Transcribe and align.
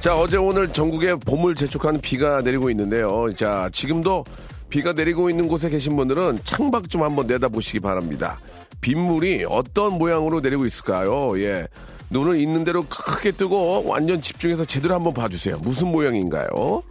자, 0.00 0.16
어제 0.16 0.38
오늘 0.38 0.72
전국에 0.72 1.14
봄을 1.14 1.54
재촉하는 1.54 2.00
비가 2.00 2.40
내리고 2.40 2.70
있는데요. 2.70 3.28
자, 3.36 3.68
지금도 3.70 4.24
비가 4.70 4.94
내리고 4.94 5.28
있는 5.28 5.46
곳에 5.46 5.68
계신 5.68 5.94
분들은 5.94 6.38
창밖 6.42 6.88
좀 6.88 7.02
한번 7.02 7.26
내다보시기 7.26 7.80
바랍니다. 7.80 8.38
빗물이 8.80 9.44
어떤 9.46 9.98
모양으로 9.98 10.40
내리고 10.40 10.64
있을까요? 10.64 11.38
예. 11.40 11.68
눈을 12.08 12.40
있는 12.40 12.64
대로 12.64 12.82
크게 12.88 13.32
뜨고 13.32 13.84
완전 13.86 14.22
집중해서 14.22 14.64
제대로 14.64 14.94
한번 14.94 15.12
봐주세요. 15.12 15.58
무슨 15.58 15.88
모양인가요? 15.88 16.82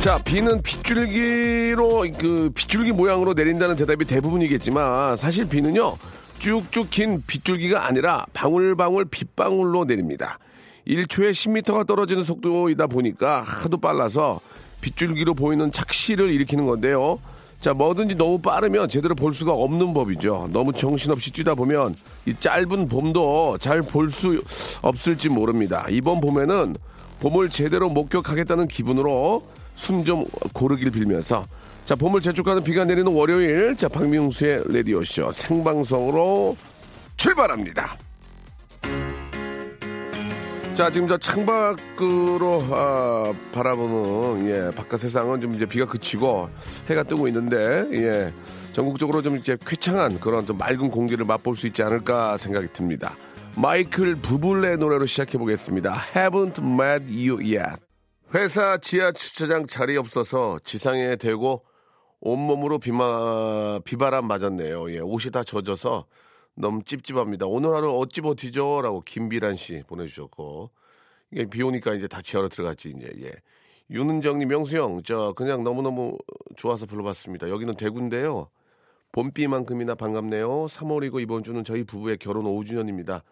자, 0.00 0.18
비는 0.18 0.60
빗줄기로, 0.60 2.06
그, 2.18 2.50
빗줄기 2.54 2.92
모양으로 2.92 3.32
내린다는 3.32 3.76
대답이 3.76 4.04
대부분이겠지만, 4.04 5.16
사실 5.16 5.48
비는요, 5.48 5.96
쭉쭉 6.42 6.90
긴 6.90 7.22
빗줄기가 7.24 7.86
아니라 7.86 8.26
방울방울 8.32 9.04
빗방울로 9.04 9.84
내립니다. 9.84 10.40
1초에 10.88 11.30
10m가 11.30 11.86
떨어지는 11.86 12.24
속도이다 12.24 12.88
보니까 12.88 13.42
하도 13.42 13.76
빨라서 13.76 14.40
빗줄기로 14.80 15.34
보이는 15.34 15.70
착시를 15.70 16.32
일으키는 16.32 16.66
건데요. 16.66 17.20
자, 17.60 17.72
뭐든지 17.74 18.16
너무 18.16 18.40
빠르면 18.40 18.88
제대로 18.88 19.14
볼 19.14 19.32
수가 19.34 19.52
없는 19.52 19.94
법이죠. 19.94 20.48
너무 20.52 20.72
정신없이 20.72 21.30
뛰다 21.32 21.54
보면 21.54 21.94
이 22.26 22.34
짧은 22.34 22.88
봄도 22.88 23.58
잘 23.58 23.82
볼 23.82 24.10
수 24.10 24.42
없을지 24.82 25.28
모릅니다. 25.28 25.86
이번 25.90 26.20
봄에는 26.20 26.74
봄을 27.20 27.50
제대로 27.50 27.88
목격하겠다는 27.88 28.66
기분으로 28.66 29.46
숨 29.76 30.04
좀 30.04 30.24
고르길 30.52 30.90
빌면서 30.90 31.46
자, 31.84 31.96
봄을 31.96 32.20
재촉하는 32.20 32.62
비가 32.62 32.84
내리는 32.84 33.12
월요일, 33.12 33.76
자, 33.76 33.88
박명수의 33.88 34.64
라디오쇼 34.72 35.32
생방송으로 35.32 36.56
출발합니다. 37.16 37.98
자, 40.74 40.90
지금 40.90 41.06
저 41.06 41.18
창밖으로 41.18 42.66
아, 42.70 43.34
바라보는 43.52 44.48
예, 44.48 44.74
바깥 44.74 45.00
세상은 45.00 45.40
좀 45.40 45.54
이제 45.54 45.66
비가 45.66 45.84
그치고 45.84 46.48
해가 46.88 47.02
뜨고 47.02 47.28
있는데 47.28 47.86
예, 47.92 48.32
전국적으로 48.72 49.20
좀 49.20 49.36
이제 49.36 49.58
쾌창한 49.66 50.18
그런 50.18 50.46
좀 50.46 50.56
맑은 50.56 50.90
공기를 50.90 51.26
맛볼 51.26 51.56
수 51.56 51.66
있지 51.66 51.82
않을까 51.82 52.38
생각이 52.38 52.68
듭니다. 52.72 53.14
마이클 53.54 54.14
부블레 54.16 54.76
노래로 54.76 55.04
시작해 55.04 55.36
보겠습니다. 55.36 55.94
Haven't 56.14 56.62
met 56.62 57.04
you 57.06 57.36
yet. 57.36 57.76
회사 58.34 58.78
지하 58.78 59.12
주차장 59.12 59.66
자리 59.66 59.98
없어서 59.98 60.58
지상에 60.64 61.16
대고 61.16 61.64
온몸으로 62.22 62.78
비마, 62.78 63.80
비바람 63.80 64.26
맞았네요. 64.28 64.92
예, 64.94 65.00
옷이 65.00 65.32
다 65.32 65.42
젖어서 65.42 66.06
너무 66.54 66.84
찝찝합니다. 66.84 67.46
오늘 67.46 67.74
하루 67.74 67.98
어찌 67.98 68.20
버티죠? 68.20 68.80
라고 68.82 69.00
김비란 69.02 69.56
씨 69.56 69.82
보내주셨고. 69.88 70.70
이게 71.32 71.46
비 71.46 71.62
오니까 71.62 71.94
이제 71.94 72.06
다 72.06 72.22
지하로 72.22 72.48
들어갔지, 72.48 72.94
이제, 72.96 73.10
예. 73.22 73.32
윤은정님, 73.90 74.48
명수형, 74.48 75.02
저 75.04 75.32
그냥 75.34 75.64
너무너무 75.64 76.16
좋아서 76.56 76.86
불러봤습니다. 76.86 77.50
여기는 77.50 77.74
대구인데요. 77.74 78.48
봄비만큼이나 79.10 79.96
반갑네요. 79.96 80.66
3월이고 80.66 81.20
이번 81.20 81.42
주는 81.42 81.64
저희 81.64 81.82
부부의 81.82 82.18
결혼 82.18 82.44
5주년입니다. 82.44 83.22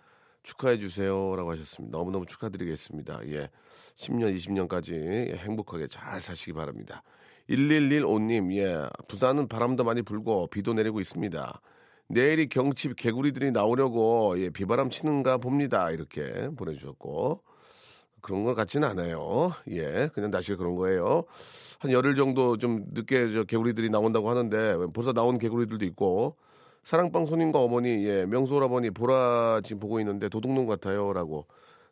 축하해 0.42 0.78
주세요. 0.78 1.36
라고 1.36 1.52
하셨습니다. 1.52 1.96
너무너무 1.96 2.26
축하드리겠습니다. 2.26 3.20
예. 3.28 3.48
10년, 3.94 4.34
20년까지 4.36 5.36
행복하게 5.36 5.86
잘 5.86 6.20
사시기 6.20 6.54
바랍니다. 6.54 7.02
1115님, 7.48 8.52
예. 8.56 8.88
부산은 9.08 9.48
바람도 9.48 9.84
많이 9.84 10.02
불고 10.02 10.46
비도 10.48 10.74
내리고 10.74 11.00
있습니다. 11.00 11.60
내일이 12.08 12.48
경칩 12.48 12.96
개구리들이 12.96 13.52
나오려고 13.52 14.34
예, 14.38 14.50
비바람 14.50 14.90
치는가 14.90 15.38
봅니다. 15.38 15.90
이렇게 15.90 16.48
보내주셨고. 16.56 17.42
그런 18.20 18.44
것 18.44 18.54
같지는 18.54 18.86
않아요. 18.88 19.52
예. 19.70 20.10
그냥 20.12 20.30
날씨가 20.30 20.56
그런 20.58 20.76
거예요. 20.76 21.24
한 21.78 21.90
열흘 21.90 22.14
정도 22.14 22.58
좀 22.58 22.84
늦게 22.92 23.32
저 23.32 23.44
개구리들이 23.44 23.88
나온다고 23.90 24.28
하는데 24.28 24.76
벌써 24.92 25.12
나온 25.12 25.38
개구리들도 25.38 25.84
있고 25.86 26.36
사랑방 26.82 27.26
손님과 27.26 27.58
어머니, 27.58 28.04
예, 28.06 28.26
명수 28.26 28.54
오라버니 28.54 28.90
보라 28.90 29.60
지금 29.64 29.80
보고 29.80 30.00
있는데 30.00 30.28
도둑놈 30.28 30.66
같아요. 30.66 31.12
라고 31.12 31.46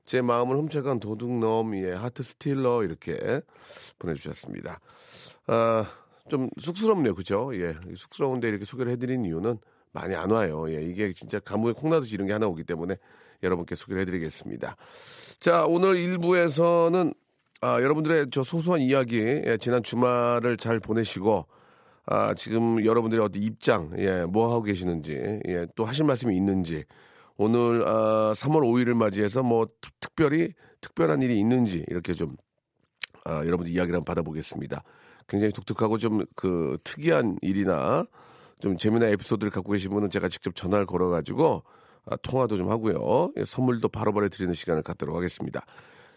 제 0.05 0.23
마음을 0.23 0.57
훔쳐간 0.57 1.01
도둑놈, 1.01 1.77
예, 1.77 1.93
하트 1.93 2.23
스틸러 2.23 2.85
이렇게 2.85 3.41
보내주셨습니다. 3.99 4.81
아, 5.49 5.85
좀 6.29 6.49
쑥스럽네요. 6.59 7.15
그죠? 7.15 7.51
예. 7.55 7.75
쑥스러운데 7.95 8.49
이렇게 8.49 8.65
소개를 8.65 8.93
해드린 8.93 9.25
이유는 9.25 9.59
많이 9.93 10.15
안 10.15 10.31
와요. 10.31 10.71
예. 10.73 10.83
이게 10.83 11.13
진짜 11.13 11.41
가무에 11.41 11.73
콩나듯이 11.73 12.15
이런 12.15 12.27
게 12.27 12.33
하나 12.33 12.47
오기 12.47 12.65
때문에 12.65 12.97
여러분께 13.43 13.75
소개를 13.75 14.03
해드리겠습니다. 14.03 14.77
자, 15.41 15.65
오늘 15.67 15.95
1부에서는 15.95 17.15
아, 17.61 17.83
여러분들의 17.83 18.27
저 18.31 18.45
소소한 18.45 18.81
이야기, 18.81 19.19
예, 19.19 19.57
지난 19.61 19.83
주말을 19.83 20.57
잘 20.59 20.79
보내시고, 20.79 21.47
아, 22.07 22.33
지금 22.35 22.85
여러분들의 22.85 23.25
어떤 23.25 23.43
입장, 23.43 23.93
예, 23.99 24.25
뭐 24.25 24.53
하고 24.53 24.63
계시는지, 24.63 25.41
예, 25.49 25.67
또 25.75 25.85
하실 25.85 26.05
말씀이 26.05 26.37
있는지, 26.37 26.85
오늘, 27.37 27.83
아, 27.87 28.33
3월 28.37 28.63
5일을 28.63 28.95
맞이해서 28.95 29.43
뭐 29.43 29.67
특별히, 30.01 30.53
특별한 30.81 31.23
일이 31.23 31.41
있는지, 31.41 31.85
이렇게 31.89 32.13
좀, 32.13 32.37
아, 33.25 33.45
여러분들 33.45 33.73
이야기를 33.73 33.97
한번 33.97 34.05
받아보겠습니다. 34.05 34.85
굉장히 35.29 35.53
독특하고 35.53 35.99
좀 35.99 36.25
그 36.35 36.79
특이한 36.85 37.39
일이나 37.43 38.07
좀 38.61 38.77
재미난 38.77 39.11
에피소드를 39.11 39.51
갖고 39.51 39.73
계신 39.73 39.91
분은 39.91 40.11
제가 40.11 40.29
직접 40.29 40.55
전화를 40.55 40.87
걸어가지고 40.87 41.63
아, 42.07 42.17
통화도 42.17 42.57
좀 42.57 42.71
하고요. 42.71 43.33
예, 43.37 43.45
선물도 43.45 43.89
바로바로 43.89 44.29
드리는 44.29 44.53
시간을 44.55 44.83
갖도록 44.83 45.15
하겠습니다. 45.17 45.63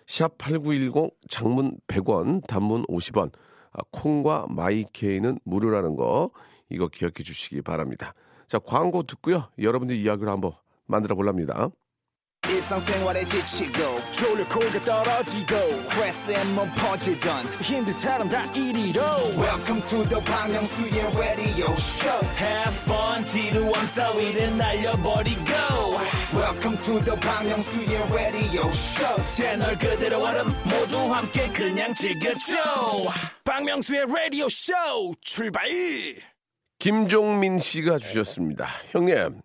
샵 0.07 0.37
8910 0.37 1.11
장문 1.29 1.77
100원, 1.87 2.45
단문 2.47 2.85
50원, 2.85 3.31
아, 3.73 3.79
콩과 3.91 4.47
마이케이는 4.49 5.39
무료라는 5.43 5.95
거 5.95 6.31
이거 6.69 6.87
기억해 6.87 7.23
주시기 7.23 7.61
바랍니다. 7.61 8.13
자, 8.47 8.59
광고 8.59 9.03
듣고요. 9.03 9.49
여러분들 9.59 9.95
이야기를 9.95 10.31
한번 10.31 10.53
만들어 10.85 11.15
볼랍니다. 11.15 11.69
일상생활에 12.65 13.23
지치고, 13.25 13.99
졸려 14.11 14.47
코가 14.49 14.83
떨어지고, 14.83 15.79
스트레스에 15.79 16.43
몸 16.45 16.69
퍼지던, 16.75 17.45
힘든 17.61 17.93
사람 17.93 18.27
다 18.27 18.43
이리로. 18.53 19.01
welcome 19.37 19.81
to 19.87 20.03
the 20.09 20.19
Bang 20.25 20.51
Myung-soo's 20.51 21.17
radio 21.17 21.71
show 21.73 22.25
Have 22.37 22.75
fun 22.83 23.23
지루함 23.25 23.91
따위를 23.93 24.57
날려버리고 24.57 25.45
welcome 26.33 26.77
to 26.83 26.99
the 27.03 27.19
Bang 27.21 27.47
Myung-soo's 27.47 28.11
radio 28.13 28.67
show 28.69 29.25
채널 29.25 29.77
그대로 29.77 30.23
얼음 30.23 30.47
모두 30.65 30.97
함께 31.13 31.47
그냥 31.49 31.93
즐겨줘 31.93 32.57
박명수의 33.43 34.05
라디오 34.07 34.49
쇼 34.49 34.73
출발! 35.21 35.63
김종민 36.79 37.59
씨가 37.59 37.99
주셨습니다. 37.99 38.67
형님, 38.91 39.41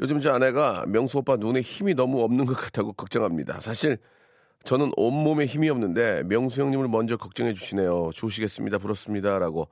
요즘 0.00 0.20
제 0.20 0.28
아내가 0.28 0.84
명수 0.86 1.18
오빠 1.18 1.36
눈에 1.36 1.60
힘이 1.60 1.94
너무 1.94 2.22
없는 2.22 2.46
것 2.46 2.54
같다고 2.54 2.92
걱정합니다. 2.92 3.60
사실 3.60 3.98
저는 4.64 4.92
온몸에 4.96 5.46
힘이 5.46 5.68
없는데 5.68 6.22
명수 6.24 6.62
형님을 6.62 6.88
먼저 6.88 7.16
걱정해 7.16 7.54
주시네요. 7.54 8.10
좋으시겠습니다. 8.14 8.78
부럽습니다. 8.78 9.38
라고 9.38 9.68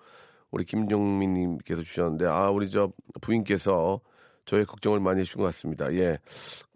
우리 0.50 0.64
김종민 0.64 1.34
님께서 1.34 1.82
주셨는데 1.82 2.26
아, 2.26 2.50
우리 2.50 2.70
저 2.70 2.92
부인께서 3.20 4.00
저의 4.44 4.64
걱정을 4.66 5.00
많이 5.00 5.20
해주신 5.20 5.40
것 5.40 5.46
같습니다. 5.46 5.92
예. 5.94 6.18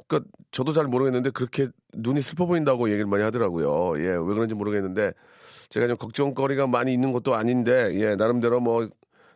그 0.08 0.24
저도 0.50 0.72
잘 0.72 0.86
모르겠는데 0.86 1.30
그렇게 1.30 1.68
눈이 1.94 2.22
슬퍼 2.22 2.46
보인다고 2.46 2.88
얘기를 2.88 3.06
많이 3.06 3.22
하더라고요. 3.22 4.00
예. 4.00 4.08
왜 4.08 4.18
그런지 4.18 4.54
모르겠는데 4.54 5.12
제가 5.68 5.86
좀 5.86 5.96
걱정거리가 5.96 6.66
많이 6.66 6.92
있는 6.92 7.12
것도 7.12 7.34
아닌데 7.34 7.90
예. 7.94 8.16
나름대로 8.16 8.60
뭐 8.60 8.88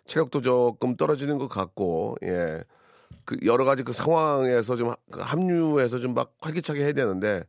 체력도 0.07 0.41
조금 0.41 0.97
떨어지는 0.97 1.39
것 1.39 1.49
같고 1.49 2.17
예. 2.25 2.63
그 3.25 3.37
여러 3.45 3.65
가지 3.65 3.83
그 3.83 3.93
상황에서 3.93 4.77
좀 4.77 4.91
하- 4.91 4.97
그 5.11 5.21
합류해서 5.21 5.99
좀 5.99 6.15
막 6.15 6.35
활기차게 6.41 6.83
해야 6.85 6.93
되는데 6.93 7.45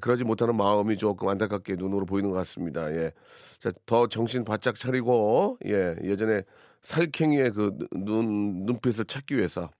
그러지 0.00 0.24
못하는 0.24 0.56
마음이 0.56 0.96
조금 0.98 1.28
안타깝게 1.28 1.76
눈으로 1.76 2.06
보이는 2.06 2.30
것 2.30 2.36
같습니다. 2.38 2.90
예. 2.94 3.12
자, 3.60 3.70
더 3.86 4.06
정신 4.08 4.44
바짝 4.44 4.78
차리고 4.78 5.58
예. 5.66 5.96
예전에 6.02 6.42
살쾡이의 6.82 7.50
그 7.52 7.76
눈 7.92 8.64
눈빛을 8.66 9.04
찾기 9.06 9.36
위해서 9.36 9.70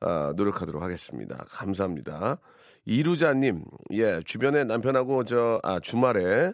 아, 0.00 0.32
노력하도록 0.36 0.82
하겠습니다. 0.82 1.44
감사합니다. 1.48 2.38
이루자님, 2.84 3.64
예, 3.92 4.20
주변에 4.24 4.64
남편하고 4.64 5.24
저, 5.24 5.58
아, 5.64 5.80
주말에 5.80 6.52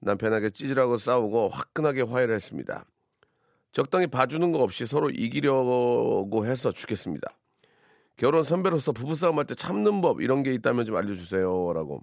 남편에게 0.00 0.50
찌질하고 0.50 0.98
싸우고 0.98 1.48
화끈하게 1.50 2.02
화해를 2.02 2.34
했습니다. 2.34 2.84
적당히 3.72 4.06
봐주는 4.06 4.52
거 4.52 4.58
없이 4.62 4.84
서로 4.86 5.10
이기려고 5.10 6.46
해서 6.46 6.70
죽겠습니다. 6.72 7.28
결혼 8.16 8.44
선배로서 8.44 8.92
부부싸움 8.92 9.38
할 9.38 9.44
때 9.46 9.54
참는 9.54 10.00
법 10.00 10.20
이런 10.22 10.42
게 10.42 10.52
있다면 10.54 10.84
좀 10.84 10.96
알려주세요라고. 10.96 12.02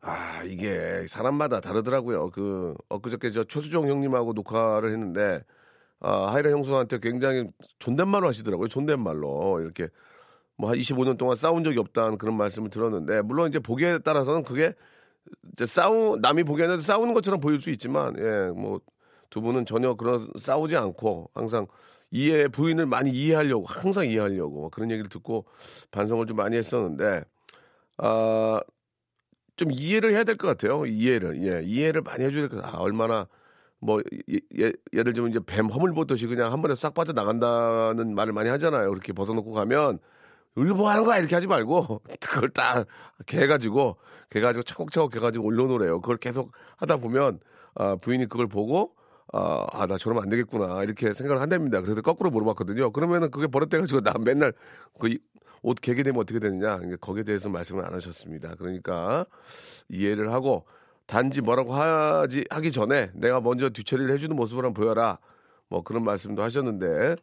아 0.00 0.42
이게 0.44 1.06
사람마다 1.08 1.60
다르더라고요. 1.60 2.30
그 2.30 2.74
엊그저께 2.88 3.30
저 3.32 3.44
최수종 3.44 3.88
형님하고 3.88 4.32
녹화를 4.34 4.90
했는데 4.92 5.42
아, 6.00 6.32
하이라 6.32 6.50
형수한테 6.50 6.98
굉장히 7.00 7.46
존댓말로 7.78 8.28
하시더라고요. 8.28 8.68
존댓말로 8.68 9.60
이렇게 9.60 9.88
뭐 10.56 10.70
한 10.70 10.76
25년 10.78 11.18
동안 11.18 11.36
싸운 11.36 11.64
적이 11.64 11.78
없다는 11.80 12.18
그런 12.18 12.36
말씀을 12.36 12.70
들었는데 12.70 13.22
물론 13.22 13.48
이제 13.48 13.58
보기에 13.58 13.98
따라서는 13.98 14.42
그게 14.44 14.74
이제 15.52 15.66
싸우 15.66 16.16
남이 16.20 16.44
보기에는 16.44 16.80
싸우는 16.80 17.12
것처럼 17.14 17.40
보일 17.40 17.60
수 17.60 17.70
있지만 17.70 18.16
예뭐 18.18 18.80
두 19.30 19.40
분은 19.40 19.66
전혀 19.66 19.94
그런 19.94 20.30
싸우지 20.38 20.76
않고 20.76 21.30
항상 21.34 21.66
이해 22.10 22.48
부인을 22.48 22.86
많이 22.86 23.10
이해하려고 23.10 23.66
항상 23.66 24.06
이해하려고 24.06 24.70
그런 24.70 24.90
얘기를 24.90 25.08
듣고 25.10 25.46
반성을 25.90 26.26
좀 26.26 26.36
많이 26.36 26.56
했었는데 26.56 27.24
아 27.98 28.60
좀 29.56 29.70
이해를 29.72 30.12
해야 30.12 30.24
될 30.24 30.36
것 30.36 30.46
같아요. 30.48 30.86
이해를 30.86 31.42
예 31.44 31.62
이해를 31.64 32.02
많이 32.02 32.24
해줘야 32.24 32.42
될 32.42 32.50
것 32.50 32.56
같아요. 32.62 32.76
아, 32.76 32.82
얼마나 32.82 33.26
뭐 33.80 34.02
예, 34.32 34.38
예, 34.58 34.72
예를 34.92 35.12
들면 35.14 35.30
이제 35.30 35.40
뱀 35.46 35.66
허물 35.68 35.94
보듯이 35.94 36.26
그냥 36.26 36.52
한 36.52 36.62
번에 36.62 36.74
싹 36.74 36.94
빠져 36.94 37.12
나간다는 37.12 38.14
말을 38.14 38.32
많이 38.32 38.50
하잖아요. 38.50 38.88
그렇게 38.90 39.12
벗어놓고 39.12 39.52
가면 39.52 39.98
우리 40.56 40.72
뭐 40.72 40.90
하는 40.90 41.04
거야 41.04 41.18
이렇게 41.18 41.34
하지 41.34 41.46
말고 41.46 42.02
그걸 42.20 42.50
딱 42.50 42.86
개가지고 43.26 43.96
개가지고 44.30 44.62
차곡차곡 44.64 45.12
개가지고 45.12 45.44
올려놓으래요. 45.46 46.00
그걸 46.00 46.16
계속 46.18 46.52
하다 46.78 46.98
보면 46.98 47.40
아, 47.76 47.96
부인이 47.96 48.26
그걸 48.28 48.46
보고 48.48 48.94
아, 49.32 49.66
아, 49.72 49.86
나 49.86 49.98
저러면 49.98 50.22
안 50.22 50.28
되겠구나. 50.30 50.82
이렇게 50.84 51.12
생각을 51.14 51.42
한답니다. 51.42 51.80
그래서 51.80 52.00
거꾸로 52.00 52.30
물어봤거든요. 52.30 52.92
그러면은 52.92 53.30
그게 53.30 53.46
버릇돼가지고 53.46 54.00
나 54.02 54.14
맨날 54.18 54.52
그 54.98 55.08
옷 55.66 55.80
개게 55.80 56.04
되면 56.04 56.20
어떻게 56.20 56.38
되느냐. 56.38 56.78
거기에 57.00 57.24
대해서 57.24 57.48
말씀을 57.48 57.84
안 57.84 57.92
하셨습니다. 57.94 58.54
그러니까 58.56 59.26
이해를 59.88 60.32
하고 60.32 60.64
단지 61.06 61.40
뭐라고 61.40 61.74
하지, 61.74 62.44
하기 62.50 62.70
전에 62.70 63.10
내가 63.14 63.40
먼저 63.40 63.68
뒤처리를 63.70 64.12
해주는 64.14 64.34
모습을 64.36 64.64
한번 64.64 64.80
보여라. 64.80 65.18
뭐 65.68 65.82
그런 65.82 66.04
말씀도 66.04 66.42
하셨는데. 66.42 67.16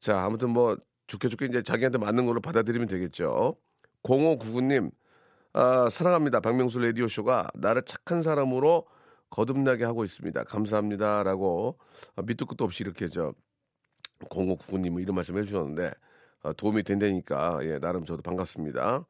자, 0.00 0.24
아무튼 0.24 0.50
뭐 0.50 0.76
좋게 1.06 1.28
좋게 1.28 1.46
이제 1.46 1.62
자기한테 1.62 1.98
맞는 1.98 2.24
걸로 2.24 2.40
받아들이면 2.40 2.88
되겠죠. 2.88 3.56
0599님, 4.02 4.90
아, 5.52 5.88
사랑합니다. 5.90 6.40
박명수 6.40 6.78
라디오쇼가 6.78 7.48
나를 7.54 7.82
착한 7.82 8.22
사람으로 8.22 8.86
거듭나게 9.36 9.84
하고 9.84 10.02
있습니다. 10.02 10.44
감사합니다라고 10.44 11.76
아, 12.16 12.22
밑도 12.22 12.46
끝도 12.46 12.64
없이 12.64 12.82
이렇게 12.82 13.08
저 13.08 13.34
0599님은 14.30 15.02
이런 15.02 15.14
말씀 15.14 15.36
해주셨는데 15.36 15.92
아, 16.42 16.52
도움이 16.54 16.82
된다니까 16.84 17.60
예 17.64 17.78
나름 17.78 18.06
저도 18.06 18.22
반갑습니다. 18.22 19.04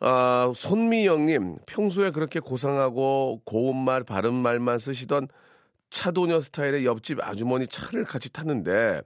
아 0.00 0.52
손미영님 0.54 1.60
평소에 1.66 2.10
그렇게 2.10 2.40
고상하고 2.40 3.40
고운 3.44 3.82
말 3.82 4.04
바른 4.04 4.34
말만 4.34 4.78
쓰시던 4.78 5.28
차도녀 5.88 6.42
스타일의 6.42 6.84
옆집 6.84 7.20
아주머니 7.22 7.66
차를 7.68 8.04
같이 8.04 8.30
탔는데 8.30 9.00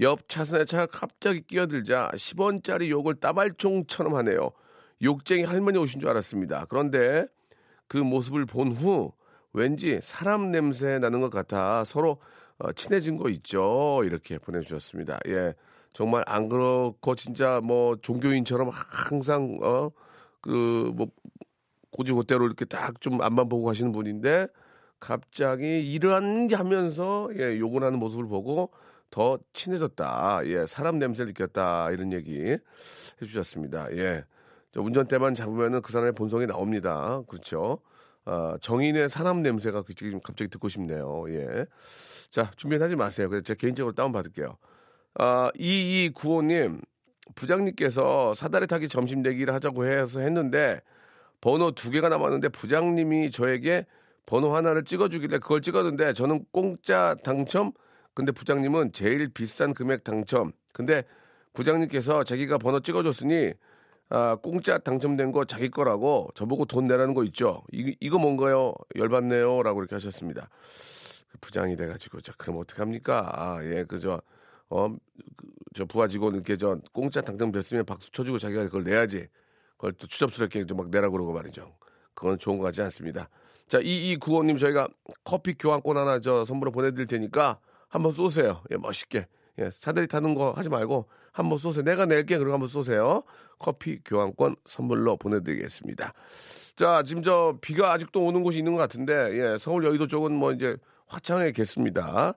옆 0.00 0.28
차선에 0.28 0.64
차가 0.64 0.86
갑자기 0.86 1.42
끼어들자 1.42 2.10
10원짜리 2.14 2.88
욕을 2.88 3.14
따발총처럼 3.14 4.16
하네요. 4.16 4.50
욕쟁이 5.00 5.44
할머니 5.44 5.78
오신 5.78 6.00
줄 6.00 6.10
알았습니다. 6.10 6.66
그런데 6.68 7.26
그 7.92 7.98
모습을 7.98 8.46
본 8.46 8.72
후 8.72 9.12
왠지 9.52 10.00
사람 10.02 10.50
냄새 10.50 10.98
나는 10.98 11.20
것 11.20 11.30
같아 11.30 11.84
서로 11.84 12.16
어, 12.58 12.72
친해진 12.72 13.18
거 13.18 13.28
있죠. 13.28 14.00
이렇게 14.04 14.38
보내주셨습니다. 14.38 15.18
예. 15.28 15.54
정말 15.92 16.24
안 16.26 16.48
그렇고 16.48 17.14
진짜 17.14 17.60
뭐 17.62 17.96
종교인처럼 18.00 18.70
항상 18.72 19.58
어 19.62 19.90
그 20.40 20.90
뭐 20.96 21.08
고지고대로 21.90 22.46
이렇게 22.46 22.64
딱 22.64 22.98
좀 23.00 23.20
앞만 23.20 23.50
보고 23.50 23.66
가시는 23.66 23.92
분인데 23.92 24.46
갑자기 24.98 25.92
이러한 25.92 26.48
하면서 26.54 27.28
예 27.36 27.58
욕을 27.58 27.82
하는 27.84 27.98
모습을 27.98 28.26
보고 28.26 28.70
더 29.10 29.38
친해졌다. 29.52 30.40
예 30.46 30.64
사람 30.66 30.98
냄새를 30.98 31.26
느꼈다 31.28 31.90
이런 31.90 32.12
얘기 32.14 32.56
해주셨습니다. 33.20 33.88
예 33.98 34.24
운전대만 34.76 35.34
잡으면은 35.34 35.82
그 35.82 35.92
사람의 35.92 36.12
본성이 36.12 36.46
나옵니다. 36.46 37.22
그렇죠. 37.28 37.78
아, 38.24 38.56
정인의 38.60 39.08
사람 39.08 39.42
냄새가 39.42 39.82
지금 39.96 40.20
갑자기 40.20 40.48
듣고 40.48 40.68
싶네요. 40.68 41.24
예. 41.28 41.66
자, 42.30 42.50
준비하지 42.56 42.96
마세요. 42.96 43.28
그래서 43.28 43.42
제가 43.42 43.58
개인적으로 43.58 43.94
다운받을게요. 43.94 44.56
아, 45.14 45.50
2295님, 45.56 46.80
부장님께서 47.34 48.34
사다리 48.34 48.66
타기 48.66 48.88
점심 48.88 49.22
내기를 49.22 49.52
하자고 49.52 49.84
해서 49.84 50.20
했는데, 50.20 50.80
번호 51.40 51.72
두 51.72 51.90
개가 51.90 52.08
남았는데, 52.08 52.48
부장님이 52.50 53.30
저에게 53.30 53.86
번호 54.24 54.54
하나를 54.54 54.84
찍어주길래 54.84 55.38
그걸 55.38 55.60
찍었는데, 55.60 56.12
저는 56.14 56.46
공짜 56.52 57.16
당첨? 57.24 57.72
근데 58.14 58.30
부장님은 58.32 58.92
제일 58.92 59.28
비싼 59.28 59.74
금액 59.74 60.04
당첨. 60.04 60.52
근데 60.72 61.04
부장님께서 61.54 62.24
자기가 62.24 62.58
번호 62.58 62.80
찍어줬으니, 62.80 63.52
아, 64.08 64.36
공짜 64.36 64.78
당첨된 64.78 65.32
거 65.32 65.44
자기 65.44 65.70
거라고 65.70 66.28
저보고 66.34 66.66
돈 66.66 66.86
내라는 66.86 67.14
거 67.14 67.24
있죠. 67.24 67.62
이, 67.72 67.96
이거 68.00 68.18
뭔가요? 68.18 68.74
열받네요. 68.96 69.62
라고 69.62 69.80
이렇게 69.80 69.94
하셨습니다. 69.96 70.48
그 71.30 71.38
부장이 71.40 71.76
돼가지고, 71.76 72.20
자, 72.20 72.32
그럼 72.36 72.58
어떡합니까? 72.58 73.30
아, 73.32 73.64
예, 73.64 73.84
그저, 73.84 74.20
어, 74.68 74.88
그, 75.36 75.46
저 75.74 75.86
부하 75.86 76.08
직원 76.08 76.34
이렇게 76.34 76.58
저 76.58 76.78
공짜 76.92 77.22
당첨됐으면 77.22 77.86
박수 77.86 78.10
쳐주고 78.10 78.38
자기가 78.38 78.64
그걸 78.64 78.84
내야지. 78.84 79.26
그걸 79.78 79.92
또 79.94 80.06
추잡스럽게 80.06 80.66
좀 80.66 80.76
막 80.76 80.90
내라고 80.90 81.12
그러고 81.12 81.32
말이죠. 81.32 81.74
그건 82.14 82.38
좋은 82.38 82.58
거 82.58 82.64
같지 82.64 82.82
않습니다. 82.82 83.30
자, 83.68 83.78
이이구호님 83.82 84.58
저희가 84.58 84.88
커피 85.24 85.54
교환권 85.54 85.96
하나 85.96 86.20
저 86.20 86.44
선물로 86.44 86.70
보내드릴 86.72 87.06
테니까 87.06 87.58
한번 87.88 88.12
쏘세요. 88.12 88.62
예, 88.70 88.76
멋있게. 88.76 89.26
예, 89.58 89.70
사다리 89.70 90.06
타는 90.06 90.34
거 90.34 90.52
하지 90.52 90.68
말고 90.68 91.08
한번 91.32 91.58
쏘세요. 91.58 91.82
내가 91.84 92.06
낼게. 92.06 92.38
그리고 92.38 92.52
한번 92.52 92.68
쏘세요. 92.68 93.22
커피 93.58 94.00
교환권 94.04 94.56
선물로 94.66 95.16
보내드리겠습니다. 95.16 96.12
자, 96.76 97.02
지금 97.04 97.22
저 97.22 97.58
비가 97.60 97.92
아직도 97.92 98.22
오는 98.24 98.42
곳이 98.42 98.58
있는 98.58 98.72
것 98.72 98.78
같은데, 98.78 99.12
예, 99.32 99.58
서울 99.58 99.84
여의도 99.84 100.06
쪽은 100.08 100.32
뭐 100.32 100.52
이제 100.52 100.76
화창하겠습니다. 101.06 102.34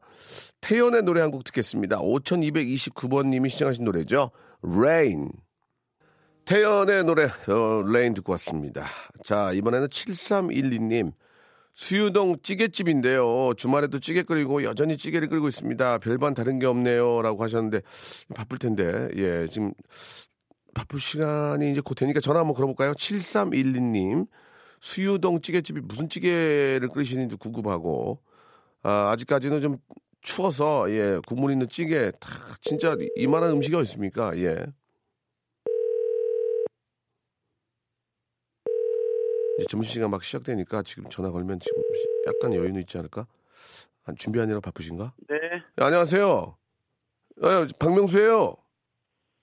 태연의 0.62 1.04
노래 1.04 1.22
한 1.22 1.32
곡 1.32 1.44
듣겠습니다. 1.46 2.00
5229번님이 2.00 3.50
시청하신 3.50 3.86
노래죠. 3.86 4.32
Rain. 4.62 5.32
태연의 6.46 7.06
노래, 7.06 7.26
어, 7.26 7.84
Rain 7.88 8.14
듣고 8.14 8.34
왔습니다. 8.34 8.86
자, 9.24 9.52
이번에는 9.54 9.88
7312님. 9.88 11.12
수유동 11.76 12.38
찌개집인데요. 12.42 13.54
주말에도 13.58 14.00
찌개 14.00 14.24
끓이고 14.24 14.64
여전히 14.64 14.98
찌개를 14.98 15.28
끓이고 15.28 15.50
있습니다. 15.50 15.98
별반 16.00 16.34
다른 16.34 16.58
게 16.58 16.66
없네요. 16.66 17.22
라고 17.22 17.44
하셨는데, 17.44 17.82
바쁠 18.34 18.58
텐데, 18.58 19.10
예, 19.18 19.46
지금 19.48 19.74
바쁠 20.74 21.00
시간이 21.00 21.72
이제 21.72 21.82
곧 21.84 21.96
되니까 21.96 22.22
전화 22.22 22.40
한번 22.40 22.56
걸어볼까요? 22.56 22.94
7312님. 22.94 24.26
수유동 24.80 25.42
찌개집이 25.42 25.82
무슨 25.82 26.08
찌개를 26.08 26.88
끓이시는지 26.88 27.36
궁금하고, 27.36 28.22
아, 28.82 29.10
아직까지는 29.12 29.60
좀 29.60 29.78
추워서, 30.22 30.90
예, 30.92 31.20
국물 31.28 31.52
있는 31.52 31.68
찌개, 31.68 32.10
다, 32.22 32.30
진짜 32.62 32.96
이만한 33.18 33.52
음식이 33.52 33.76
어디 33.76 33.84
있습니까? 33.84 34.38
예. 34.38 34.66
이제 39.58 39.66
점심시간 39.70 40.10
막 40.12 40.24
시작되니까 40.24 40.84
지금 40.84 41.10
전화 41.10 41.32
걸면 41.32 41.60
지금 41.60 41.82
약간 42.28 42.54
여유는 42.54 42.82
있지 42.82 42.98
않을까? 42.98 43.26
안 44.06 44.16
준비하느라 44.16 44.60
바쁘신가? 44.60 45.14
네. 45.30 45.36
네, 45.76 45.86
안녕하세요. 45.86 46.28
어, 47.42 47.66
박명수예요. 47.80 48.56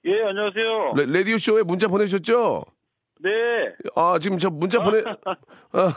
예, 0.04 0.22
안녕하세요. 0.22 0.94
레, 0.96 1.06
라디오 1.06 1.38
쇼에 1.38 1.62
문자 1.62 1.88
보내셨죠? 1.88 2.64
네. 3.20 3.30
아 3.94 4.18
지금 4.18 4.38
저 4.38 4.50
문자 4.50 4.82
보내 4.82 5.02
아, 5.72 5.94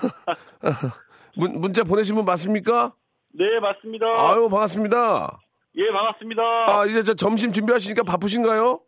문, 1.35 1.59
문자 1.59 1.83
보내신 1.83 2.15
분 2.15 2.23
맞습니까? 2.25 2.93
네, 3.33 3.59
맞습니다. 3.59 4.05
아유 4.07 4.47
반갑습니다. 4.49 5.39
예, 5.77 5.91
반갑습니다. 5.91 6.41
아 6.67 6.85
이제 6.85 7.03
저 7.03 7.13
점심 7.15 7.51
준비하시니까 7.51 8.03
바쁘신가요? 8.03 8.79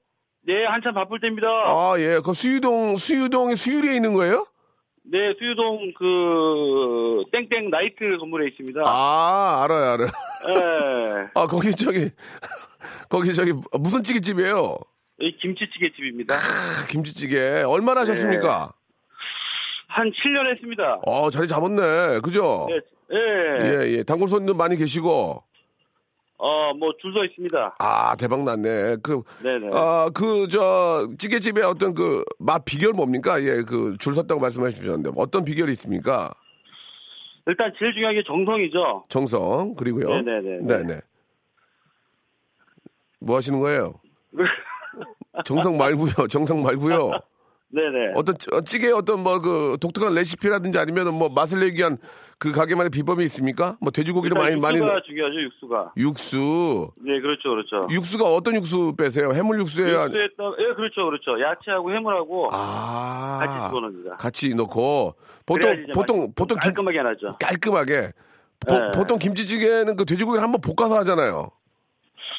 네, 0.44 0.66
한참 0.66 0.94
바쁠 0.94 1.20
때입니다. 1.20 1.48
아 1.48 1.96
예, 1.98 2.22
그 2.24 2.34
수유동 2.34 2.96
수유동의 2.98 3.56
수유리에 3.58 3.96
있는 3.96 4.14
거예요? 4.14 4.46
네, 5.10 5.34
수유동 5.40 5.94
그 5.98 7.24
땡땡 7.32 7.70
나이트 7.70 8.18
건물에 8.20 8.50
있습니다. 8.50 8.82
아 8.86 9.64
알아요 9.64 9.92
알아요. 9.92 10.08
예. 10.50 11.28
아 11.34 11.48
거기 11.48 11.72
저기 11.72 12.10
거기 13.10 13.34
저기 13.34 13.54
무슨 13.80 14.04
찌개집이에요? 14.04 14.78
이 15.20 15.36
김치찌개 15.38 15.92
집입니다. 15.96 16.36
아, 16.36 16.86
김치찌개 16.90 17.64
얼마나 17.64 18.02
하셨습니까? 18.02 18.74
한 19.88 20.12
7년 20.12 20.52
했습니다. 20.52 21.00
어 21.06 21.30
자리 21.30 21.48
잡았네, 21.48 22.20
그죠? 22.22 22.68
네. 22.70 22.80
예. 23.14 23.64
예, 23.64 23.92
예. 23.98 24.04
단골 24.04 24.28
손님도 24.28 24.54
많이 24.56 24.76
계시고. 24.76 25.44
어, 26.38 26.74
뭐, 26.74 26.94
줄 27.02 27.14
서 27.14 27.24
있습니다. 27.26 27.76
아, 27.80 28.16
대박 28.16 28.44
났네. 28.44 28.98
그, 29.02 29.24
네네. 29.42 29.70
아, 29.74 30.10
그, 30.14 30.48
저, 30.48 31.10
찌개집의 31.18 31.64
어떤 31.64 31.94
그, 31.96 32.24
맛 32.38 32.64
비결 32.64 32.94
뭡니까? 32.94 33.42
예, 33.42 33.64
그, 33.64 33.96
줄 34.00 34.14
섰다고 34.14 34.40
말씀해 34.40 34.70
주셨는데, 34.70 35.12
어떤 35.16 35.44
비결이 35.44 35.72
있습니까? 35.72 36.32
일단 37.48 37.74
제일 37.80 37.94
중요한 37.94 38.14
게 38.14 38.24
정성이죠. 38.24 39.06
정성, 39.10 39.74
그리고요. 39.76 40.10
네네네. 40.10 40.60
네네. 40.68 41.02
뭐 43.20 43.38
하시는 43.38 43.60
거예요? 43.60 43.96
정성 45.46 45.78
말고요, 45.78 46.28
정성 46.30 46.62
말고요. 46.62 47.12
네네. 47.70 48.14
어떤 48.16 48.38
찌- 48.38 48.48
어, 48.54 48.62
찌개 48.62 48.90
어떤 48.92 49.22
뭐 49.24 49.40
그 49.42 49.78
독특한 49.82 50.14
레시피라든지 50.16 50.80
아니면 50.80 51.14
뭐 51.14 51.28
맛을 51.30 51.60
내기 51.60 51.80
위한 51.80 51.98
그 52.40 52.52
가게만의 52.52 52.92
비법이 52.92 53.24
있습니까? 53.26 53.78
뭐 53.82 53.92
돼지고기를 53.92 54.38
많이 54.38 54.56
많이 54.56 54.78
육수가 54.78 54.94
넣- 54.94 55.04
중요하죠, 55.04 55.42
육수가. 55.42 55.94
육수 55.98 56.92
네, 57.04 57.20
그렇죠, 57.20 57.50
그렇죠. 57.50 57.88
육수가 57.92 58.24
어떤 58.26 58.56
육수 58.56 58.94
빼세요? 58.98 59.32
해물 59.34 59.60
육수에 59.60 59.92
따 59.92 60.04
예, 60.60 60.74
그렇죠, 60.76 61.06
그렇죠. 61.06 61.42
야채하고 61.42 61.92
해물하고 61.92 62.50
아 62.54 63.40
같이 63.42 63.68
집어넣습니다. 63.68 64.16
같이 64.16 64.56
넣고 64.56 65.16
보통 65.46 65.86
보통 65.94 66.34
보통 66.34 66.58
김, 66.60 66.72
깔끔하게 66.72 67.02
나죠. 67.04 67.38
깔끔하게 67.40 68.12
보, 68.66 68.74
네. 68.80 68.92
보통 68.96 69.20
김치찌개는 69.20 69.96
그 69.98 70.06
돼지고기를 70.06 70.42
한번 70.42 70.62
볶아서 70.62 70.98
하잖아요. 71.00 71.52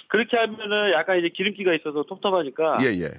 그렇게 0.08 0.36
하면은 0.36 0.92
약간 0.92 1.18
이제 1.18 1.28
기름기가 1.28 1.74
있어서 1.74 2.04
텁텁하니까 2.08 2.78
예 2.82 2.86
예. 3.00 3.10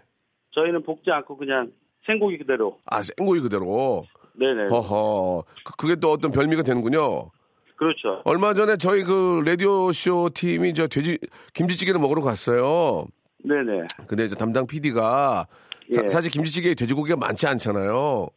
저희는 0.52 0.84
볶지 0.84 1.12
않고 1.12 1.38
그냥 1.38 1.72
생고기 2.06 2.38
그대로. 2.38 2.78
아 2.86 3.02
생고기 3.04 3.42
그대로. 3.42 4.06
네네. 4.34 4.70
허허. 4.70 5.44
그, 5.66 5.76
그게 5.78 5.96
또 5.96 6.12
어떤 6.12 6.32
별미가 6.32 6.64
되는군요. 6.64 7.30
그렇죠. 7.76 8.22
얼마 8.26 8.54
전에 8.54 8.78
저희 8.78 9.04
그 9.04 9.42
라디오 9.46 9.92
쇼 9.94 10.30
팀이 10.34 10.74
저 10.74 10.88
돼지 10.88 11.18
김치찌개를 11.54 12.00
먹으러 12.00 12.22
갔어요. 12.22 13.06
네네. 13.44 13.88
근데 14.08 14.26
이제 14.26 14.36
담당 14.36 14.68
PD가 14.68 15.48
예. 15.92 16.08
사실 16.08 16.30
김치찌개에 16.32 16.74
돼지고기가 16.76 17.16
많지 17.18 17.48
않잖아요. 17.48 18.28